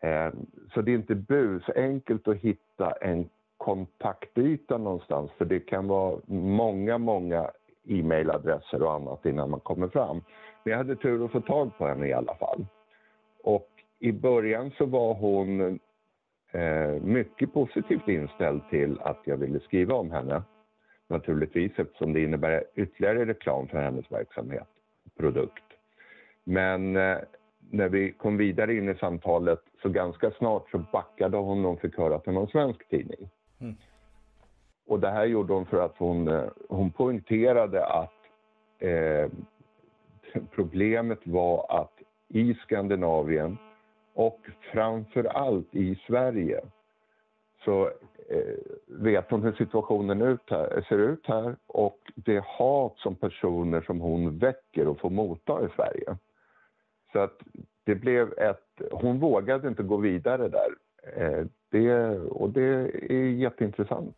Eh, 0.00 0.32
så 0.74 0.80
det 0.80 0.90
är 0.90 0.94
inte 0.94 1.14
bus 1.14 1.62
enkelt 1.76 2.28
att 2.28 2.36
hitta 2.36 2.92
en 2.92 3.28
kontaktyta 3.56 4.78
någonstans 4.78 5.30
för 5.38 5.44
det 5.44 5.60
kan 5.60 5.88
vara 5.88 6.18
många, 6.26 6.98
många 6.98 7.50
e-mailadresser 7.88 8.82
och 8.82 8.92
annat 8.92 9.26
innan 9.26 9.50
man 9.50 9.60
kommer 9.60 9.88
fram. 9.88 10.22
Men 10.64 10.70
jag 10.70 10.78
hade 10.78 10.96
tur 10.96 11.24
att 11.24 11.32
få 11.32 11.40
tag 11.40 11.78
på 11.78 11.86
henne 11.86 12.08
i 12.08 12.12
alla 12.12 12.34
fall. 12.34 12.66
Och 13.42 13.68
i 13.98 14.12
början 14.12 14.70
så 14.78 14.86
var 14.86 15.14
hon 15.14 15.78
eh, 16.52 17.02
mycket 17.02 17.52
positivt 17.52 18.08
inställd 18.08 18.62
till 18.70 19.00
att 19.00 19.20
jag 19.24 19.36
ville 19.36 19.60
skriva 19.60 19.94
om 19.94 20.10
henne 20.10 20.42
naturligtvis 21.08 21.72
eftersom 21.76 22.12
det 22.12 22.22
innebär 22.22 22.64
ytterligare 22.74 23.26
reklam 23.26 23.68
för 23.68 23.82
hennes 23.82 24.12
verksamhet, 24.12 24.68
produkt. 25.16 25.64
Men 26.44 26.96
eh, 26.96 27.18
när 27.70 27.88
vi 27.88 28.12
kom 28.12 28.36
vidare 28.36 28.74
in 28.74 28.88
i 28.88 28.94
samtalet 28.94 29.60
så 29.82 29.88
ganska 29.88 30.30
snart 30.30 30.70
så 30.70 30.78
backade 30.78 31.36
hon 31.36 31.64
och 31.64 31.80
fick 31.80 31.98
höra 31.98 32.14
att 32.14 32.24
det 32.24 32.32
var 32.32 32.42
en 32.42 32.48
svensk 32.48 32.88
tidning. 32.88 33.30
Mm. 33.60 33.74
Och 34.86 35.00
det 35.00 35.10
här 35.10 35.24
gjorde 35.24 35.52
hon 35.52 35.66
för 35.66 35.84
att 35.84 35.96
hon, 35.98 36.28
eh, 36.28 36.44
hon 36.68 36.90
poängterade 36.90 37.86
att 37.86 38.12
eh, 38.78 39.30
problemet 40.50 41.26
var 41.26 41.66
att 41.82 41.92
i 42.28 42.54
Skandinavien 42.54 43.58
och 44.18 44.40
framför 44.72 45.24
allt 45.24 45.74
i 45.74 45.94
Sverige 46.06 46.60
så 47.64 47.86
eh, 48.28 48.56
vet 48.86 49.30
hon 49.30 49.42
hur 49.42 49.52
situationen 49.52 50.22
ut 50.22 50.50
här, 50.50 50.84
ser 50.88 50.98
ut 50.98 51.26
här 51.26 51.56
och 51.66 51.98
det 52.14 52.44
hat 52.44 52.98
som 52.98 53.14
personer 53.14 53.80
som 53.80 54.00
hon 54.00 54.38
väcker 54.38 54.88
och 54.88 55.00
får 55.00 55.10
motta 55.10 55.64
i 55.64 55.68
Sverige. 55.76 56.16
Så 57.12 57.18
att 57.18 57.40
det 57.84 57.94
blev 57.94 58.32
ett... 58.38 58.80
Hon 58.90 59.18
vågade 59.18 59.68
inte 59.68 59.82
gå 59.82 59.96
vidare 59.96 60.48
där. 60.48 60.70
Eh, 61.16 61.46
det, 61.70 62.18
och 62.18 62.50
det 62.50 62.90
är 63.10 63.30
jätteintressant. 63.30 64.16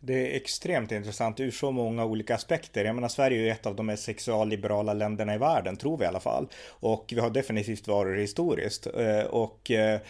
Det 0.00 0.32
är 0.32 0.36
extremt 0.36 0.92
intressant 0.92 1.40
ur 1.40 1.50
så 1.50 1.70
många 1.70 2.04
olika 2.04 2.34
aspekter. 2.34 2.84
Jag 2.84 2.94
menar, 2.94 3.08
Sverige 3.08 3.38
är 3.38 3.42
ju 3.42 3.50
ett 3.50 3.66
av 3.66 3.76
de 3.76 3.86
mest 3.86 4.02
sexualliberala 4.02 4.94
länderna 4.94 5.34
i 5.34 5.38
världen, 5.38 5.76
tror 5.76 5.98
vi 5.98 6.04
i 6.04 6.06
alla 6.06 6.20
fall. 6.20 6.48
Och 6.68 7.12
vi 7.14 7.20
har 7.20 7.30
definitivt 7.30 7.88
varit 7.88 8.22
historiskt. 8.22 8.86
Eh, 8.86 9.24
och 9.24 9.70
eh, 9.70 10.00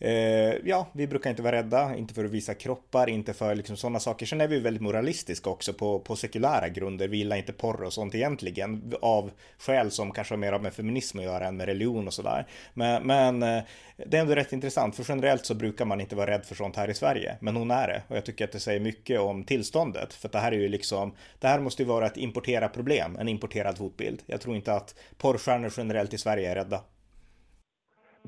Eh, 0.00 0.54
ja, 0.64 0.88
vi 0.92 1.06
brukar 1.06 1.30
inte 1.30 1.42
vara 1.42 1.56
rädda, 1.56 1.96
inte 1.96 2.14
för 2.14 2.24
att 2.24 2.30
visa 2.30 2.54
kroppar, 2.54 3.08
inte 3.08 3.32
för 3.32 3.54
liksom 3.54 3.76
sådana 3.76 4.00
saker. 4.00 4.26
Sen 4.26 4.40
är 4.40 4.48
vi 4.48 4.60
väldigt 4.60 4.82
moralistiska 4.82 5.50
också 5.50 5.72
på, 5.72 5.98
på 5.98 6.16
sekulära 6.16 6.68
grunder. 6.68 7.08
Vi 7.08 7.16
gillar 7.16 7.36
inte 7.36 7.52
porr 7.52 7.82
och 7.82 7.92
sånt 7.92 8.14
egentligen 8.14 8.94
av 9.02 9.30
skäl 9.58 9.90
som 9.90 10.12
kanske 10.12 10.34
har 10.34 10.38
mer 10.38 10.58
med 10.58 10.74
feminism 10.74 11.18
att 11.18 11.24
göra 11.24 11.46
än 11.46 11.56
med 11.56 11.66
religion 11.66 12.06
och 12.06 12.14
sådär. 12.14 12.46
Men, 12.74 13.06
men 13.06 13.42
eh, 13.42 13.62
det 14.06 14.16
är 14.16 14.20
ändå 14.20 14.34
rätt 14.34 14.52
intressant, 14.52 14.96
för 14.96 15.04
generellt 15.08 15.46
så 15.46 15.54
brukar 15.54 15.84
man 15.84 16.00
inte 16.00 16.16
vara 16.16 16.30
rädd 16.30 16.44
för 16.44 16.54
sånt 16.54 16.76
här 16.76 16.90
i 16.90 16.94
Sverige. 16.94 17.36
Men 17.40 17.56
hon 17.56 17.70
är 17.70 17.88
det 17.88 18.02
och 18.08 18.16
jag 18.16 18.24
tycker 18.24 18.44
att 18.44 18.52
det 18.52 18.60
säger 18.60 18.80
mycket 18.80 19.20
om 19.20 19.44
tillståndet. 19.44 20.14
För 20.14 20.28
det 20.28 20.38
här 20.38 20.52
är 20.52 20.56
ju 20.56 20.68
liksom, 20.68 21.14
det 21.38 21.48
här 21.48 21.60
måste 21.60 21.82
ju 21.82 21.88
vara 21.88 22.06
ett 22.06 22.16
importerat 22.16 22.72
problem, 22.72 23.16
en 23.20 23.28
importerad 23.28 23.78
hotbild. 23.78 24.22
Jag 24.26 24.40
tror 24.40 24.56
inte 24.56 24.72
att 24.72 24.94
porrstjärnor 25.16 25.72
generellt 25.76 26.14
i 26.14 26.18
Sverige 26.18 26.50
är 26.50 26.54
rädda. 26.54 26.80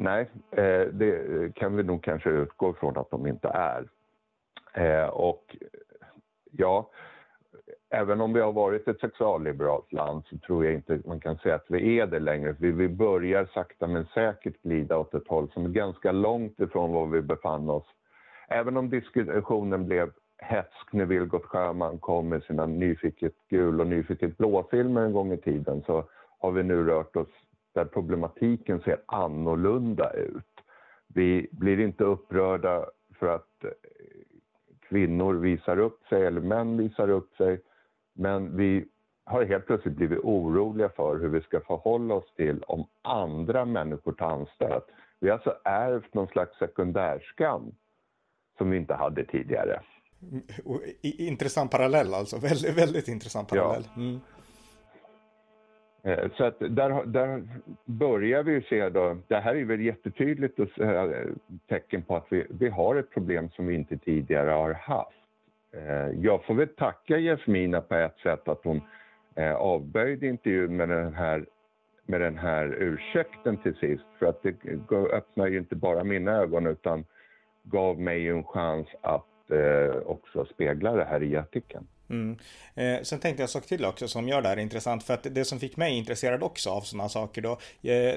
Nej, 0.03 0.31
eh, 0.51 0.87
det 0.93 1.55
kan 1.55 1.77
vi 1.77 1.83
nog 1.83 2.03
kanske 2.03 2.31
utgå 2.31 2.73
från 2.73 2.99
att 2.99 3.11
de 3.11 3.27
inte 3.27 3.49
är. 3.49 3.89
Eh, 4.75 5.09
och 5.09 5.57
ja, 6.51 6.91
även 7.91 8.21
om 8.21 8.33
vi 8.33 8.41
har 8.41 8.53
varit 8.53 8.89
ett 8.89 9.01
sexualliberalt 9.01 9.93
land 9.93 10.23
så 10.27 10.39
tror 10.39 10.65
jag 10.65 10.75
inte 10.75 11.01
man 11.05 11.21
kan 11.21 11.39
säga 11.39 11.55
att 11.55 11.67
vi 11.69 11.99
är 11.99 12.07
det 12.07 12.19
längre. 12.19 12.57
Vi 12.59 12.89
börjar 12.89 13.49
sakta 13.55 13.87
men 13.87 14.07
säkert 14.07 14.63
glida 14.63 14.99
åt 14.99 15.15
ett 15.15 15.29
håll 15.29 15.51
som 15.51 15.65
är 15.65 15.69
ganska 15.69 16.13
långt 16.13 16.61
ifrån 16.61 16.93
var 16.93 17.07
vi 17.07 17.23
befann 17.23 17.71
oss. 17.71 17.87
Även 18.49 18.77
om 18.77 18.91
diskussionen 18.91 19.87
blev 19.87 20.13
hätsk 20.39 20.93
när 20.93 21.05
Vilgot 21.05 21.45
Sjöman 21.45 21.99
kom 21.99 22.29
med 22.29 22.43
sina 22.43 22.67
Nyfiket 22.67 23.35
gul 23.49 23.81
och 23.81 23.87
Nyfiket 23.87 24.39
blå-filmer 24.39 25.03
en 25.03 25.13
gång 25.13 25.33
i 25.33 25.39
tiden 25.39 25.83
så 25.87 26.05
har 26.39 26.51
vi 26.51 26.63
nu 26.63 26.85
rört 26.85 27.17
oss 27.17 27.29
där 27.73 27.85
problematiken 27.85 28.81
ser 28.81 29.01
annorlunda 29.07 30.13
ut. 30.13 30.61
Vi 31.15 31.49
blir 31.53 31.81
inte 31.81 32.05
upprörda 32.05 32.87
för 33.19 33.27
att 33.27 33.65
eh, 33.65 33.71
kvinnor 34.89 35.35
visar 35.35 35.79
upp 35.79 36.07
sig 36.09 36.27
eller 36.27 36.41
män 36.41 36.77
visar 36.77 37.11
upp 37.11 37.37
sig. 37.37 37.61
Men 38.15 38.57
vi 38.57 38.85
har 39.25 39.45
helt 39.45 39.67
plötsligt 39.67 39.97
blivit 39.97 40.19
oroliga 40.19 40.89
för 40.89 41.19
hur 41.19 41.29
vi 41.29 41.41
ska 41.41 41.61
förhålla 41.61 42.15
oss 42.15 42.35
till 42.37 42.63
om 42.63 42.87
andra 43.03 43.65
människor 43.65 44.13
tar 44.13 44.31
anstöt. 44.31 44.87
Vi 45.21 45.29
har 45.29 45.35
alltså 45.35 45.57
ärvt 45.65 46.15
någon 46.15 46.29
slags 46.29 46.59
sekundärskam 46.59 47.75
som 48.59 48.71
vi 48.71 48.77
inte 48.77 48.95
hade 48.95 49.25
tidigare. 49.25 49.81
Mm, 50.23 50.43
intressant 51.03 51.71
parallell 51.71 52.15
alltså, 52.15 52.39
väldigt, 52.39 52.79
väldigt 52.79 53.09
intressant 53.09 53.49
parallell. 53.49 53.85
Ja. 53.95 54.01
Mm. 54.03 54.21
Eh, 56.03 56.31
så 56.37 56.45
att 56.45 56.59
där, 56.59 57.07
där 57.07 57.43
börjar 57.85 58.43
vi 58.43 58.63
se 58.63 58.89
då, 58.89 59.17
det 59.29 59.37
här 59.37 59.55
är 59.55 59.65
väl 59.65 59.81
jättetydligt 59.81 60.59
eh, 60.59 61.05
tecken 61.69 62.03
på 62.03 62.17
att 62.17 62.27
vi, 62.29 62.47
vi 62.51 62.69
har 62.69 62.97
ett 62.97 63.11
problem 63.11 63.51
som 63.51 63.67
vi 63.67 63.75
inte 63.75 63.99
tidigare 63.99 64.51
har 64.51 64.73
haft. 64.73 65.17
Eh, 65.73 66.21
jag 66.21 66.45
får 66.45 66.55
väl 66.55 66.69
tacka 66.69 67.19
Jasmina 67.19 67.81
på 67.81 67.95
ett 67.95 68.19
sätt 68.19 68.49
att 68.49 68.65
hon 68.65 68.81
avböjde 69.57 70.27
intervjun 70.27 70.77
med 70.77 70.89
den 70.89 71.15
här 71.15 71.47
med 72.07 72.21
den 72.21 72.39
här 72.39 72.75
ursäkten 72.79 73.57
till 73.57 73.75
sist. 73.75 74.05
För 74.19 74.27
att 74.27 74.43
det 74.43 74.55
öppnar 75.13 75.47
ju 75.47 75.59
inte 75.59 75.77
bara 75.77 76.05
mina 76.05 76.33
ögon 76.33 76.67
utan 76.67 77.05
gav 77.63 78.01
mig 78.01 78.29
en 78.29 78.45
chans 78.45 78.89
att 79.01 79.27
också 80.05 80.45
spegla 80.45 80.93
det 80.93 81.05
här 81.05 81.23
i 81.23 81.37
artikeln. 81.37 81.87
Mm. 82.11 82.37
Eh, 82.75 83.03
sen 83.03 83.19
tänkte 83.19 83.43
jag 83.43 83.51
sak 83.51 83.67
till 83.67 83.85
också 83.85 84.09
som 84.09 84.29
gör 84.29 84.43
det 84.43 84.49
här 84.49 84.57
intressant. 84.57 85.05
För 85.05 85.15
att 85.15 85.27
det 85.31 85.45
som 85.45 85.61
fick 85.61 85.77
mig 85.77 85.97
intresserad 85.97 86.43
också 86.43 86.71
av 86.71 86.81
sådana 86.81 87.09
saker 87.09 87.43
då. 87.43 87.53
Eh, 87.53 87.59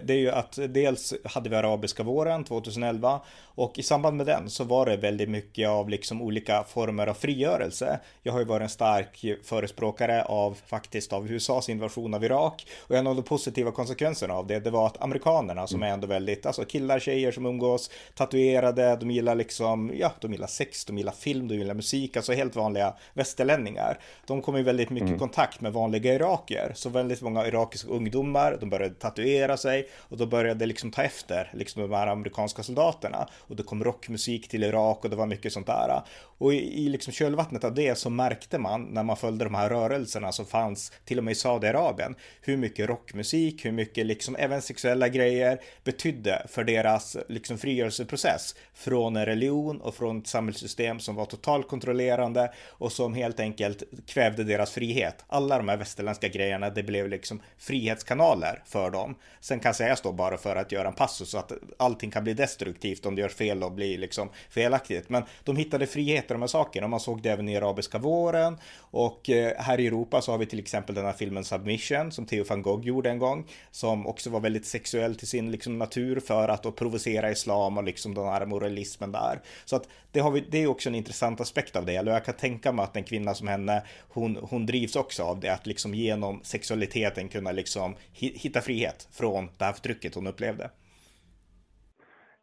det 0.03 0.09
är 0.09 0.17
ju 0.17 0.31
att 0.31 0.59
dels 0.69 1.13
hade 1.23 1.49
vi 1.49 1.55
arabiska 1.55 2.03
våren 2.03 2.43
2011. 2.43 3.21
Och 3.55 3.79
i 3.79 3.83
samband 3.83 4.17
med 4.17 4.25
den 4.25 4.49
så 4.49 4.63
var 4.63 4.85
det 4.85 4.97
väldigt 4.97 5.29
mycket 5.29 5.69
av 5.69 5.89
liksom 5.89 6.21
olika 6.21 6.63
former 6.63 7.07
av 7.07 7.13
frigörelse. 7.13 7.99
Jag 8.23 8.33
har 8.33 8.39
ju 8.39 8.45
varit 8.45 8.63
en 8.63 8.69
stark 8.69 9.25
förespråkare 9.43 10.23
av 10.23 10.57
faktiskt 10.67 11.13
av 11.13 11.31
USAs 11.31 11.69
invasion 11.69 12.13
av 12.13 12.23
Irak. 12.23 12.67
Och 12.79 12.95
en 12.95 13.07
av 13.07 13.15
de 13.15 13.21
positiva 13.21 13.71
konsekvenserna 13.71 14.33
av 14.33 14.47
det, 14.47 14.59
det 14.59 14.71
var 14.71 14.87
att 14.87 15.01
amerikanerna 15.01 15.67
som 15.67 15.83
är 15.83 15.87
ändå 15.87 16.07
väldigt, 16.07 16.45
alltså 16.45 16.65
killar, 16.65 16.99
tjejer 16.99 17.31
som 17.31 17.45
umgås, 17.45 17.91
tatuerade, 18.15 18.95
de 18.95 19.11
gillar 19.11 19.35
liksom, 19.35 19.91
ja, 19.95 20.11
de 20.21 20.31
gillar 20.31 20.47
sex, 20.47 20.85
de 20.85 20.97
gillar 20.97 21.11
film, 21.11 21.47
de 21.47 21.55
gillar 21.55 21.73
musik, 21.73 22.17
alltså 22.17 22.33
helt 22.33 22.55
vanliga 22.55 22.93
västerlänningar 23.13 23.82
flyktingar. 23.83 23.99
De 24.25 24.41
kom 24.41 24.57
i 24.57 24.63
väldigt 24.63 24.89
mycket 24.89 25.07
mm. 25.07 25.19
kontakt 25.19 25.61
med 25.61 25.73
vanliga 25.73 26.13
irakier. 26.13 26.71
Så 26.75 26.89
väldigt 26.89 27.21
många 27.21 27.47
irakiska 27.47 27.87
ungdomar, 27.87 28.57
de 28.59 28.69
började 28.69 28.95
tatuera 28.95 29.57
sig 29.57 29.87
och 30.09 30.17
då 30.17 30.25
började 30.25 30.65
liksom 30.65 30.91
ta 30.91 31.03
efter 31.03 31.51
liksom 31.53 31.81
de 31.81 31.91
här 31.91 32.07
amerikanska 32.07 32.63
soldaterna. 32.63 33.27
Och 33.47 33.55
det 33.55 33.63
kom 33.63 33.83
rockmusik 33.83 34.47
till 34.47 34.63
Irak 34.63 35.03
och 35.03 35.09
det 35.09 35.15
var 35.15 35.27
mycket 35.27 35.53
sånt 35.53 35.67
där. 35.67 36.01
Och 36.37 36.53
i, 36.53 36.85
i 36.85 36.89
liksom 36.89 37.13
kölvattnet 37.13 37.63
av 37.63 37.73
det 37.73 37.97
så 37.97 38.09
märkte 38.09 38.57
man 38.57 38.83
när 38.83 39.03
man 39.03 39.17
följde 39.17 39.45
de 39.45 39.55
här 39.55 39.69
rörelserna 39.69 40.31
som 40.31 40.45
fanns 40.45 40.91
till 41.05 41.17
och 41.17 41.23
med 41.23 41.31
i 41.31 41.35
Saudiarabien 41.35 42.15
hur 42.41 42.57
mycket 42.57 42.89
rockmusik, 42.89 43.65
hur 43.65 43.71
mycket 43.71 44.05
liksom 44.05 44.35
även 44.35 44.61
sexuella 44.61 45.07
grejer 45.07 45.59
betydde 45.83 46.45
för 46.49 46.63
deras 46.63 47.17
liksom 47.29 47.57
frigörelseprocess 47.57 48.55
från 48.73 49.15
en 49.15 49.25
religion 49.25 49.81
och 49.81 49.95
från 49.95 50.19
ett 50.19 50.27
samhällssystem 50.27 50.99
som 50.99 51.15
var 51.15 51.25
totalt 51.25 51.67
kontrollerande 51.67 52.53
och 52.69 52.91
som 52.91 53.13
helt 53.13 53.39
enkelt 53.39 53.72
enkelt 53.81 54.09
kvävde 54.09 54.43
deras 54.43 54.71
frihet. 54.71 55.25
Alla 55.27 55.57
de 55.57 55.69
här 55.69 55.77
västerländska 55.77 56.27
grejerna, 56.27 56.69
det 56.69 56.83
blev 56.83 57.09
liksom 57.09 57.41
frihetskanaler 57.57 58.63
för 58.65 58.91
dem. 58.91 59.15
Sen 59.39 59.59
kan 59.59 59.73
sägas 59.73 60.01
då 60.01 60.11
bara 60.11 60.37
för 60.37 60.55
att 60.55 60.71
göra 60.71 60.87
en 60.87 60.93
passus 60.93 61.29
så 61.29 61.37
att 61.37 61.51
allting 61.77 62.11
kan 62.11 62.23
bli 62.23 62.33
destruktivt 62.33 63.05
om 63.05 63.15
det 63.15 63.21
görs 63.21 63.35
fel 63.35 63.63
och 63.63 63.71
blir 63.71 63.97
liksom 63.97 64.29
felaktigt. 64.49 65.09
Men 65.09 65.23
de 65.43 65.57
hittade 65.57 65.87
frihet 65.87 66.25
i 66.25 66.33
de 66.33 66.41
här 66.41 66.47
sakerna 66.47 66.85
och 66.85 66.89
man 66.89 66.99
såg 66.99 67.21
det 67.21 67.29
även 67.29 67.49
i 67.49 67.57
arabiska 67.57 67.97
våren. 67.97 68.57
Och 68.79 69.29
eh, 69.29 69.53
här 69.57 69.79
i 69.79 69.87
Europa 69.87 70.21
så 70.21 70.31
har 70.31 70.37
vi 70.37 70.45
till 70.45 70.59
exempel 70.59 70.95
den 70.95 71.05
här 71.05 71.13
filmen 71.13 71.43
Submission 71.43 72.11
som 72.11 72.25
Theo 72.25 72.43
van 72.49 72.61
Gogh 72.61 72.85
gjorde 72.85 73.09
en 73.09 73.19
gång. 73.19 73.45
Som 73.71 74.07
också 74.07 74.29
var 74.29 74.39
väldigt 74.39 74.65
sexuell 74.65 75.15
till 75.15 75.27
sin 75.27 75.51
liksom 75.51 75.77
natur 75.77 76.19
för 76.19 76.49
att 76.49 76.63
då 76.63 76.71
provocera 76.71 77.31
islam 77.31 77.77
och 77.77 77.83
liksom 77.83 78.13
den 78.13 78.25
här 78.25 78.45
moralismen 78.45 79.11
där. 79.11 79.41
Så 79.65 79.75
att 79.75 79.87
det, 80.11 80.19
har 80.19 80.31
vi, 80.31 80.43
det 80.49 80.57
är 80.57 80.67
också 80.67 80.89
en 80.89 80.95
intressant 80.95 81.41
aspekt 81.41 81.75
av 81.75 81.85
det. 81.85 81.95
Eller 81.95 82.11
jag 82.11 82.25
kan 82.25 82.33
tänka 82.33 82.71
mig 82.71 82.83
att 82.83 82.95
en 82.95 83.03
kvinna 83.03 83.33
som 83.33 83.47
henne, 83.47 83.62
hon, 84.09 84.37
hon 84.49 84.65
drivs 84.65 84.95
också 84.95 85.23
av 85.23 85.39
det, 85.39 85.53
att 85.53 85.65
liksom 85.65 85.93
genom 85.93 86.39
sexualiteten 86.43 87.29
kunna 87.29 87.51
liksom 87.51 87.95
hitta 88.11 88.61
frihet 88.61 89.07
från 89.11 89.49
det 89.57 89.65
här 89.65 89.73
förtrycket 89.73 90.15
hon 90.15 90.27
upplevde. 90.27 90.69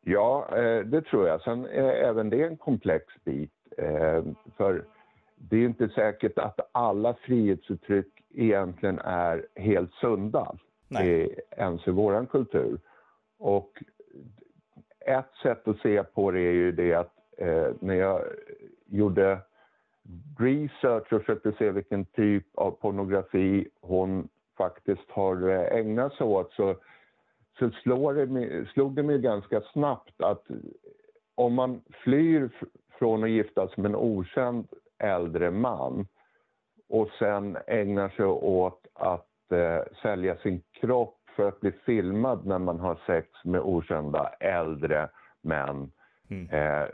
Ja, 0.02 0.48
eh, 0.56 0.80
det 0.80 1.02
tror 1.02 1.28
jag. 1.28 1.42
Sen 1.42 1.64
är 1.64 1.92
även 1.92 2.30
det 2.30 2.42
en 2.42 2.56
komplex 2.56 3.04
bit. 3.24 3.52
Eh, 3.78 4.22
för 4.56 4.84
det 5.36 5.56
är 5.56 5.64
inte 5.64 5.88
säkert 5.88 6.38
att 6.38 6.60
alla 6.72 7.14
frihetsuttryck 7.14 8.06
egentligen 8.34 8.98
är 8.98 9.46
helt 9.54 9.92
sunda 9.92 10.56
Nej. 10.88 11.40
ens 11.56 11.88
i 11.88 11.90
vår 11.90 12.26
kultur. 12.26 12.80
Och 13.38 13.82
ett 15.06 15.30
sätt 15.42 15.68
att 15.68 15.78
se 15.80 16.02
på 16.02 16.30
det 16.30 16.40
är 16.40 16.52
ju 16.52 16.72
det 16.72 16.94
att 16.94 17.12
eh, 17.38 17.68
när 17.80 17.94
jag 17.94 18.22
gjorde 18.86 19.38
research 20.38 21.12
och 21.12 21.20
försökte 21.20 21.52
se 21.52 21.70
vilken 21.70 22.04
typ 22.04 22.46
av 22.54 22.70
pornografi 22.70 23.68
hon 23.80 24.28
faktiskt 24.58 25.10
har 25.10 25.48
eh, 25.48 25.78
ägnat 25.78 26.14
sig 26.14 26.26
åt 26.26 26.52
så, 26.52 26.76
så 27.58 27.70
slår 27.70 28.14
det 28.14 28.26
mig, 28.26 28.66
slog 28.66 28.94
det 28.94 29.02
mig 29.02 29.18
ganska 29.18 29.60
snabbt 29.60 30.22
att 30.22 30.46
om 31.34 31.54
man 31.54 31.82
flyr 31.90 32.50
från 32.98 33.24
att 33.24 33.30
gifta 33.30 33.68
sig 33.68 33.82
med 33.82 33.90
en 33.90 33.96
okänd 33.96 34.68
äldre 34.98 35.50
man 35.50 36.06
och 36.88 37.08
sen 37.18 37.58
ägnar 37.66 38.08
sig 38.08 38.24
åt 38.26 38.86
att 38.94 39.52
eh, 39.52 39.82
sälja 40.02 40.36
sin 40.36 40.62
kropp 40.72 41.20
för 41.36 41.48
att 41.48 41.60
bli 41.60 41.72
filmad 41.72 42.46
när 42.46 42.58
man 42.58 42.80
har 42.80 42.98
sex 43.06 43.28
med 43.44 43.60
okända 43.60 44.28
äldre 44.40 45.08
män. 45.42 45.92
Mm. 46.30 46.50
Eh, 46.50 46.88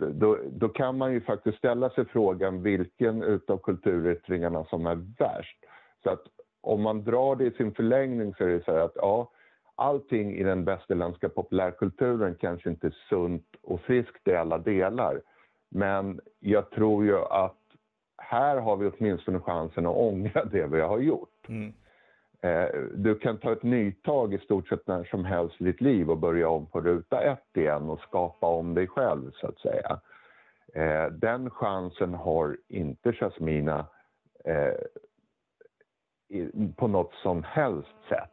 då, 0.00 0.38
då, 0.50 0.68
kan 0.68 0.98
man 0.98 1.12
ju 1.12 1.20
faktiskt 1.20 1.58
ställa 1.58 1.90
sig 1.90 2.04
frågan 2.04 2.62
vilken 2.62 3.22
utav 3.22 3.58
kulturyttringarna 3.58 4.64
som 4.64 4.86
är 4.86 4.94
värst. 5.18 5.58
Så 6.02 6.10
att 6.10 6.22
om 6.60 6.82
man 6.82 7.04
drar 7.04 7.36
det 7.36 7.44
i 7.44 7.50
sin 7.50 7.74
förlängning 7.74 8.34
så 8.34 8.44
är 8.44 8.48
det 8.48 8.64
så 8.64 8.72
här 8.72 8.80
att 8.80 8.96
ja, 8.96 9.30
allting 9.74 10.34
i 10.34 10.42
den 10.42 10.64
västerländska 10.64 11.28
populärkulturen 11.28 12.34
kanske 12.34 12.70
inte 12.70 12.86
är 12.86 12.96
sunt 13.08 13.46
och 13.62 13.80
friskt 13.80 14.28
i 14.28 14.34
alla 14.34 14.58
delar. 14.58 15.20
Men 15.70 16.20
jag 16.38 16.70
tror 16.70 17.04
ju 17.04 17.18
att 17.18 17.56
här 18.16 18.56
har 18.56 18.76
vi 18.76 18.90
åtminstone 18.90 19.40
chansen 19.40 19.86
att 19.86 19.96
ångra 19.96 20.44
det 20.44 20.66
vi 20.66 20.80
har 20.80 20.98
gjort. 20.98 21.48
Mm. 21.48 21.72
Eh, 22.42 22.68
du 22.94 23.14
kan 23.18 23.38
ta 23.38 23.52
ett 23.52 23.62
nytag 23.62 24.34
i 24.34 24.38
stort 24.38 24.68
sett 24.68 24.86
när 24.86 25.04
som 25.04 25.24
helst 25.24 25.60
i 25.60 25.64
ditt 25.64 25.80
liv 25.80 26.10
och 26.10 26.18
börja 26.18 26.48
om 26.48 26.66
på 26.66 26.80
ruta 26.80 27.22
ett 27.22 27.56
igen 27.56 27.90
och 27.90 28.00
skapa 28.00 28.46
om 28.46 28.74
dig 28.74 28.86
själv 28.86 29.30
så 29.34 29.46
att 29.46 29.58
säga. 29.58 30.00
Eh, 30.74 31.06
den 31.06 31.50
chansen 31.50 32.14
har 32.14 32.56
inte 32.68 33.12
Jasmina 33.12 33.86
eh, 34.44 34.74
på 36.76 36.88
något 36.88 37.14
som 37.14 37.42
helst 37.42 37.94
sätt 38.08 38.30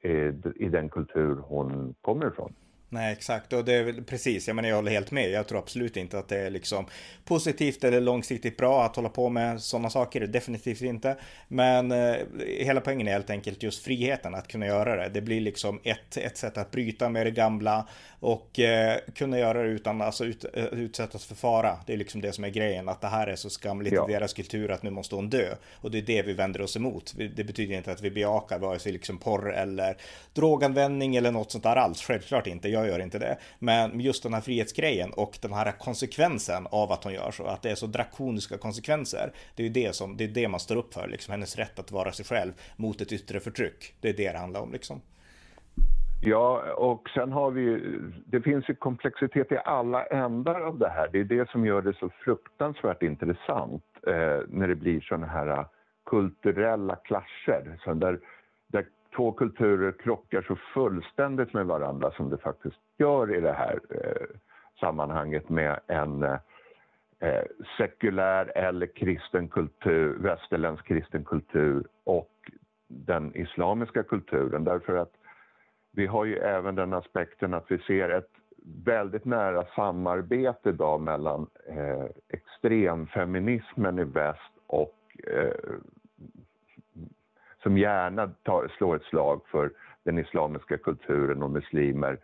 eh, 0.00 0.34
i 0.54 0.68
den 0.68 0.88
kultur 0.88 1.34
hon 1.34 1.94
kommer 2.00 2.26
ifrån. 2.26 2.54
Nej, 2.92 3.12
exakt. 3.12 3.52
Och 3.52 3.64
det 3.64 3.74
är 3.74 3.82
väl 3.82 4.04
precis, 4.04 4.46
jag 4.46 4.56
menar 4.56 4.68
jag 4.68 4.76
håller 4.76 4.90
helt 4.90 5.10
med. 5.10 5.30
Jag 5.30 5.46
tror 5.46 5.58
absolut 5.58 5.96
inte 5.96 6.18
att 6.18 6.28
det 6.28 6.38
är 6.38 6.50
liksom 6.50 6.86
positivt 7.24 7.84
eller 7.84 8.00
långsiktigt 8.00 8.56
bra 8.56 8.84
att 8.84 8.96
hålla 8.96 9.08
på 9.08 9.28
med 9.28 9.62
sådana 9.62 9.90
saker. 9.90 10.26
Definitivt 10.26 10.82
inte. 10.82 11.16
Men 11.48 11.92
eh, 11.92 12.16
hela 12.58 12.80
poängen 12.80 13.08
är 13.08 13.12
helt 13.12 13.30
enkelt 13.30 13.62
just 13.62 13.84
friheten 13.84 14.34
att 14.34 14.48
kunna 14.48 14.66
göra 14.66 14.96
det. 14.96 15.08
Det 15.08 15.20
blir 15.20 15.40
liksom 15.40 15.80
ett, 15.84 16.16
ett 16.16 16.36
sätt 16.36 16.58
att 16.58 16.70
bryta 16.70 17.08
med 17.08 17.26
det 17.26 17.30
gamla 17.30 17.86
och 18.20 18.60
eh, 18.60 18.98
kunna 19.14 19.38
göra 19.38 19.62
det 19.62 19.68
utan 19.68 20.02
alltså 20.02 20.24
ut, 20.24 20.44
eh, 20.54 20.64
utsättas 20.64 21.24
för 21.24 21.34
fara. 21.34 21.78
Det 21.86 21.92
är 21.92 21.96
liksom 21.96 22.20
det 22.20 22.32
som 22.32 22.44
är 22.44 22.48
grejen, 22.48 22.88
att 22.88 23.00
det 23.00 23.08
här 23.08 23.26
är 23.26 23.36
så 23.36 23.50
skamligt 23.50 23.94
ja. 23.94 24.08
i 24.08 24.12
deras 24.12 24.32
kultur 24.32 24.70
att 24.70 24.82
nu 24.82 24.90
måste 24.90 25.14
hon 25.14 25.30
dö. 25.30 25.54
Och 25.74 25.90
det 25.90 25.98
är 25.98 26.02
det 26.02 26.22
vi 26.22 26.32
vänder 26.32 26.62
oss 26.62 26.76
emot. 26.76 27.14
Det 27.36 27.44
betyder 27.44 27.76
inte 27.76 27.92
att 27.92 28.02
vi 28.02 28.10
bejakar 28.10 28.58
vare 28.58 28.78
sig 28.78 28.92
liksom 28.92 29.18
porr 29.18 29.54
eller 29.54 29.96
droganvändning 30.32 31.16
eller 31.16 31.30
något 31.30 31.50
sånt 31.50 31.64
där 31.64 31.76
alls. 31.76 32.02
Självklart 32.02 32.46
inte. 32.46 32.68
Jag 32.68 32.81
jag 32.84 32.92
gör 32.92 33.04
inte 33.04 33.18
det. 33.18 33.36
Men 33.58 34.00
just 34.00 34.22
den 34.22 34.34
här 34.34 34.40
frihetsgrejen 34.40 35.10
och 35.16 35.38
den 35.42 35.52
här 35.52 35.72
konsekvensen 35.72 36.66
av 36.70 36.92
att 36.92 37.04
hon 37.04 37.12
gör 37.12 37.30
så, 37.30 37.44
att 37.44 37.62
det 37.62 37.70
är 37.70 37.74
så 37.74 37.86
drakoniska 37.86 38.58
konsekvenser. 38.58 39.32
Det 39.56 39.62
är 39.62 39.66
ju 39.66 39.72
det 39.72 39.94
som, 39.94 40.16
det 40.16 40.24
är 40.24 40.28
det 40.28 40.48
man 40.48 40.60
står 40.60 40.76
upp 40.76 40.94
för, 40.94 41.08
liksom 41.08 41.32
hennes 41.32 41.56
rätt 41.56 41.78
att 41.78 41.92
vara 41.92 42.12
sig 42.12 42.24
själv 42.24 42.52
mot 42.76 43.00
ett 43.00 43.12
yttre 43.12 43.40
förtryck. 43.40 43.94
Det 44.00 44.08
är 44.08 44.12
det 44.12 44.32
det 44.32 44.38
handlar 44.38 44.60
om 44.60 44.72
liksom. 44.72 45.00
Ja, 46.24 46.72
och 46.76 47.08
sen 47.14 47.32
har 47.32 47.50
vi 47.50 47.80
det 48.26 48.40
finns 48.40 48.68
ju 48.68 48.74
komplexitet 48.74 49.52
i 49.52 49.58
alla 49.64 50.06
ändar 50.06 50.60
av 50.60 50.78
det 50.78 50.88
här. 50.88 51.08
Det 51.12 51.20
är 51.20 51.24
det 51.24 51.50
som 51.50 51.66
gör 51.66 51.82
det 51.82 51.96
så 51.96 52.10
fruktansvärt 52.24 53.02
intressant 53.02 53.84
eh, 54.06 54.40
när 54.48 54.68
det 54.68 54.74
blir 54.74 55.00
sådana 55.00 55.26
här 55.26 55.48
eh, 55.48 55.66
kulturella 56.06 56.96
klascher. 56.96 57.78
Så 57.84 57.94
där 57.94 58.18
två 59.16 59.32
kulturer 59.32 59.92
krockar 59.92 60.42
så 60.42 60.56
fullständigt 60.56 61.52
med 61.52 61.66
varandra 61.66 62.10
som 62.10 62.30
det 62.30 62.38
faktiskt 62.38 62.76
gör 62.98 63.34
i 63.34 63.40
det 63.40 63.52
här 63.52 63.80
eh, 63.90 64.26
sammanhanget 64.80 65.48
med 65.48 65.80
en 65.86 66.22
eh, 66.22 67.44
sekulär 67.78 68.58
eller 68.58 68.86
kristen 68.86 69.48
kultur, 69.48 70.16
västerländsk 70.18 70.86
kristen 70.86 71.24
kultur 71.24 71.86
och 72.04 72.50
den 72.88 73.36
islamiska 73.36 74.02
kulturen. 74.02 74.64
Därför 74.64 74.96
att 74.96 75.12
vi 75.92 76.06
har 76.06 76.24
ju 76.24 76.36
även 76.36 76.74
den 76.74 76.92
aspekten 76.92 77.54
att 77.54 77.70
vi 77.70 77.78
ser 77.78 78.08
ett 78.08 78.30
väldigt 78.84 79.24
nära 79.24 79.64
samarbete 79.76 80.68
idag 80.68 81.00
mellan 81.00 81.46
eh, 81.68 82.06
extremfeminismen 82.28 83.98
i 83.98 84.04
väst 84.04 84.52
och 84.66 84.98
eh, 85.26 85.74
som 87.62 87.78
gärna 87.78 88.28
tar, 88.28 88.68
slår 88.68 88.96
ett 88.96 89.02
slag 89.02 89.40
för 89.46 89.70
den 90.04 90.18
islamiska 90.18 90.78
kulturen 90.78 91.42
och 91.42 91.50
muslimer 91.50 92.18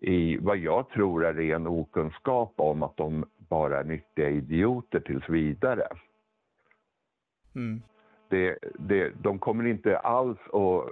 i 0.00 0.36
vad 0.36 0.56
jag 0.56 0.88
tror 0.88 1.24
är 1.24 1.34
ren 1.34 1.66
okunskap 1.66 2.52
om 2.56 2.82
att 2.82 2.96
de 2.96 3.24
bara 3.36 3.80
är 3.80 3.84
nyttiga 3.84 4.28
idioter 4.28 5.00
tills 5.00 5.28
vidare. 5.28 5.86
Mm. 7.54 7.82
Det, 8.28 8.58
det, 8.78 9.12
de 9.22 9.38
kommer 9.38 9.66
inte 9.66 9.98
alls 9.98 10.38
att 10.52 10.88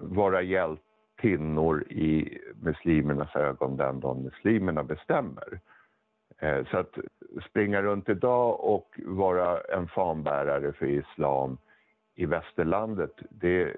vara 0.00 0.42
hjältinnor 0.42 1.84
i 1.88 2.38
muslimernas 2.62 3.36
ögon 3.36 3.76
den 3.76 4.00
dagen 4.00 4.22
muslimerna 4.22 4.84
bestämmer. 4.84 5.60
Eh, 6.38 6.66
så 6.70 6.78
att 6.78 6.98
springa 7.50 7.82
runt 7.82 8.08
idag 8.08 8.60
och 8.60 9.00
vara 9.04 9.60
en 9.60 9.88
fanbärare 9.88 10.72
för 10.72 10.86
islam 10.86 11.58
i 12.14 12.26
västerlandet, 12.26 13.12
det, 13.30 13.76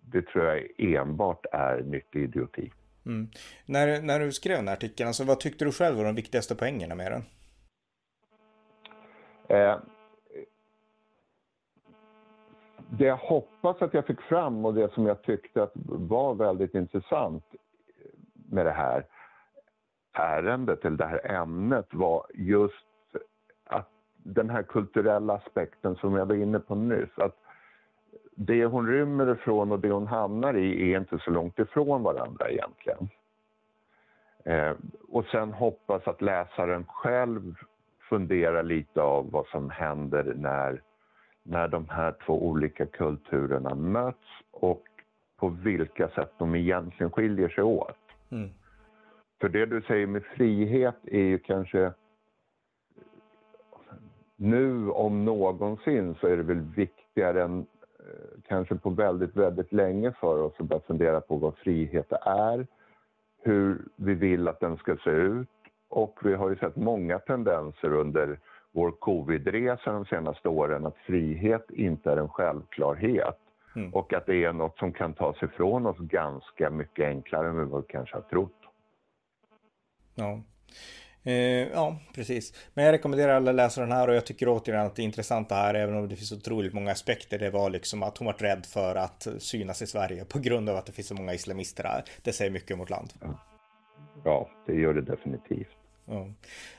det 0.00 0.26
tror 0.26 0.44
jag 0.44 0.70
enbart 0.78 1.46
är 1.52 1.82
nyttig 1.82 2.22
idioti. 2.22 2.72
Mm. 3.06 3.28
När, 3.66 4.02
när 4.02 4.20
du 4.20 4.32
skrev 4.32 4.56
den 4.56 4.68
här 4.68 4.74
artikeln, 4.74 5.06
alltså, 5.06 5.24
vad 5.24 5.40
tyckte 5.40 5.64
du 5.64 5.72
själv 5.72 5.96
var 5.96 6.04
de 6.04 6.14
viktigaste 6.14 6.54
poängerna 6.54 6.94
med 6.94 7.12
den? 7.12 7.22
Eh, 9.48 9.78
det 12.90 13.04
jag 13.04 13.16
hoppas 13.16 13.82
att 13.82 13.94
jag 13.94 14.06
fick 14.06 14.20
fram 14.20 14.64
och 14.64 14.74
det 14.74 14.92
som 14.92 15.06
jag 15.06 15.22
tyckte 15.22 15.62
att 15.62 15.72
var 15.84 16.34
väldigt 16.34 16.74
intressant 16.74 17.44
med 18.50 18.66
det 18.66 18.72
här 18.72 19.06
ärendet, 20.12 20.84
eller 20.84 20.96
det 20.96 21.06
här 21.06 21.30
ämnet, 21.30 21.86
var 21.90 22.26
just 22.34 22.86
att 23.64 23.88
den 24.16 24.50
här 24.50 24.62
kulturella 24.62 25.34
aspekten 25.34 25.96
som 25.96 26.14
jag 26.14 26.26
var 26.26 26.34
inne 26.34 26.58
på 26.58 26.74
nyss. 26.74 27.18
Att 27.18 27.36
det 28.34 28.64
hon 28.64 28.86
rymmer 28.86 29.32
ifrån 29.32 29.72
och 29.72 29.80
det 29.80 29.90
hon 29.90 30.06
hamnar 30.06 30.56
i 30.56 30.92
är 30.92 30.98
inte 30.98 31.18
så 31.18 31.30
långt 31.30 31.58
ifrån 31.58 32.02
varandra 32.02 32.50
egentligen. 32.50 33.08
Eh, 34.44 34.72
och 35.08 35.24
sen 35.24 35.52
hoppas 35.52 36.06
att 36.06 36.22
läsaren 36.22 36.84
själv 36.88 37.54
funderar 38.08 38.62
lite 38.62 39.02
av 39.02 39.30
vad 39.30 39.46
som 39.46 39.70
händer 39.70 40.34
när, 40.36 40.82
när 41.42 41.68
de 41.68 41.88
här 41.88 42.14
två 42.26 42.46
olika 42.46 42.86
kulturerna 42.86 43.74
möts 43.74 44.28
och 44.50 44.84
på 45.36 45.48
vilka 45.48 46.08
sätt 46.08 46.32
de 46.38 46.54
egentligen 46.54 47.12
skiljer 47.12 47.48
sig 47.48 47.64
åt. 47.64 47.96
Mm. 48.30 48.50
För 49.40 49.48
det 49.48 49.66
du 49.66 49.82
säger 49.82 50.06
med 50.06 50.24
frihet 50.24 50.96
är 51.04 51.22
ju 51.22 51.38
kanske 51.38 51.92
nu 54.36 54.90
om 54.90 55.24
någonsin 55.24 56.14
så 56.20 56.26
är 56.26 56.36
det 56.36 56.42
väl 56.42 56.60
viktigare 56.60 57.42
än 57.42 57.66
kanske 58.48 58.74
på 58.74 58.90
väldigt, 58.90 59.36
väldigt 59.36 59.72
länge 59.72 60.12
för 60.12 60.42
oss 60.42 60.52
att 60.58 60.66
börja 60.66 60.82
fundera 60.82 61.20
på 61.20 61.36
vad 61.36 61.56
frihet 61.56 62.12
är, 62.12 62.66
hur 63.42 63.88
vi 63.96 64.14
vill 64.14 64.48
att 64.48 64.60
den 64.60 64.76
ska 64.76 64.96
se 64.96 65.10
ut 65.10 65.48
och 65.88 66.18
vi 66.22 66.34
har 66.34 66.50
ju 66.50 66.56
sett 66.56 66.76
många 66.76 67.18
tendenser 67.18 67.92
under 67.92 68.38
vår 68.72 68.90
covidresa 68.90 69.92
de 69.92 70.04
senaste 70.04 70.48
åren 70.48 70.86
att 70.86 70.96
frihet 70.96 71.70
inte 71.70 72.12
är 72.12 72.16
en 72.16 72.28
självklarhet 72.28 73.38
mm. 73.76 73.94
och 73.94 74.12
att 74.12 74.26
det 74.26 74.44
är 74.44 74.52
något 74.52 74.78
som 74.78 74.92
kan 74.92 75.14
tas 75.14 75.42
ifrån 75.42 75.86
oss 75.86 75.98
ganska 75.98 76.70
mycket 76.70 77.06
enklare 77.06 77.48
än 77.48 77.70
vad 77.70 77.80
vi 77.80 77.86
kanske 77.88 78.16
har 78.16 78.22
trott. 78.22 78.60
Ja. 80.14 80.40
Eh, 81.24 81.34
ja, 81.72 81.96
precis. 82.14 82.52
Men 82.74 82.84
jag 82.84 82.92
rekommenderar 82.92 83.36
alla 83.36 83.50
att 83.50 83.56
läsa 83.56 83.80
den 83.80 83.92
här 83.92 84.08
och 84.08 84.14
jag 84.14 84.26
tycker 84.26 84.48
återigen 84.48 84.86
att 84.86 84.96
det 84.96 85.02
intressanta 85.02 85.54
här, 85.54 85.74
även 85.74 85.96
om 85.96 86.08
det 86.08 86.16
finns 86.16 86.32
otroligt 86.32 86.72
många 86.72 86.92
aspekter, 86.92 87.38
det 87.38 87.50
var 87.50 87.70
liksom 87.70 88.02
att 88.02 88.18
hon 88.18 88.26
var 88.26 88.32
rädd 88.32 88.66
för 88.66 88.96
att 88.96 89.26
synas 89.38 89.82
i 89.82 89.86
Sverige 89.86 90.24
på 90.24 90.38
grund 90.38 90.68
av 90.68 90.76
att 90.76 90.86
det 90.86 90.92
finns 90.92 91.08
så 91.08 91.14
många 91.14 91.34
islamister 91.34 91.84
här. 91.84 92.04
Det 92.22 92.32
säger 92.32 92.50
mycket 92.50 92.70
om 92.70 92.78
vårt 92.78 92.90
land. 92.90 93.12
Ja, 94.24 94.50
det 94.66 94.74
gör 94.74 94.94
det 94.94 95.02
definitivt. 95.02 95.76
Ja. 96.04 96.28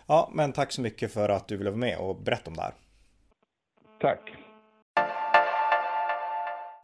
ja, 0.07 0.29
men 0.33 0.51
tack 0.51 0.71
så 0.71 0.81
mycket 0.81 1.11
för 1.11 1.29
att 1.29 1.47
du 1.47 1.57
ville 1.57 1.69
vara 1.69 1.79
med 1.79 1.97
och 1.97 2.15
berätta 2.15 2.49
om 2.49 2.55
det 2.55 2.61
här. 2.61 2.73
Tack. 4.01 4.44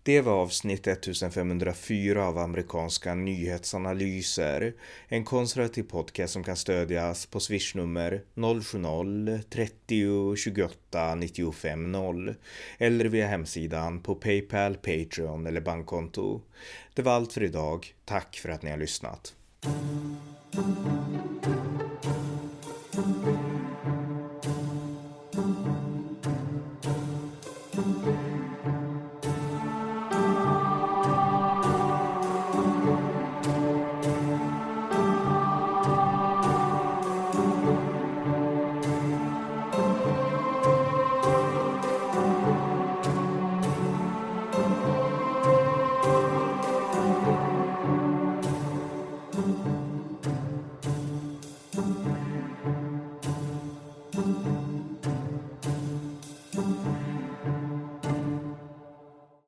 Det 0.03 0.21
var 0.21 0.33
avsnitt 0.33 0.87
1504 0.87 2.27
av 2.27 2.37
amerikanska 2.37 3.15
nyhetsanalyser. 3.15 4.73
En 5.07 5.25
konservativ 5.25 5.83
podcast 5.83 6.33
som 6.33 6.43
kan 6.43 6.55
stödjas 6.55 7.25
på 7.25 7.39
swishnummer 7.39 8.21
070-30 8.35 10.35
28 10.35 11.15
95 11.15 11.91
0 11.91 12.35
eller 12.77 13.05
via 13.05 13.27
hemsidan 13.27 14.01
på 14.01 14.15
Paypal, 14.15 14.75
Patreon 14.75 15.47
eller 15.47 15.61
bankkonto. 15.61 16.41
Det 16.93 17.01
var 17.01 17.11
allt 17.11 17.33
för 17.33 17.43
idag. 17.43 17.95
Tack 18.05 18.37
för 18.37 18.49
att 18.49 18.63
ni 18.63 18.71
har 18.71 18.77
lyssnat. 18.77 19.35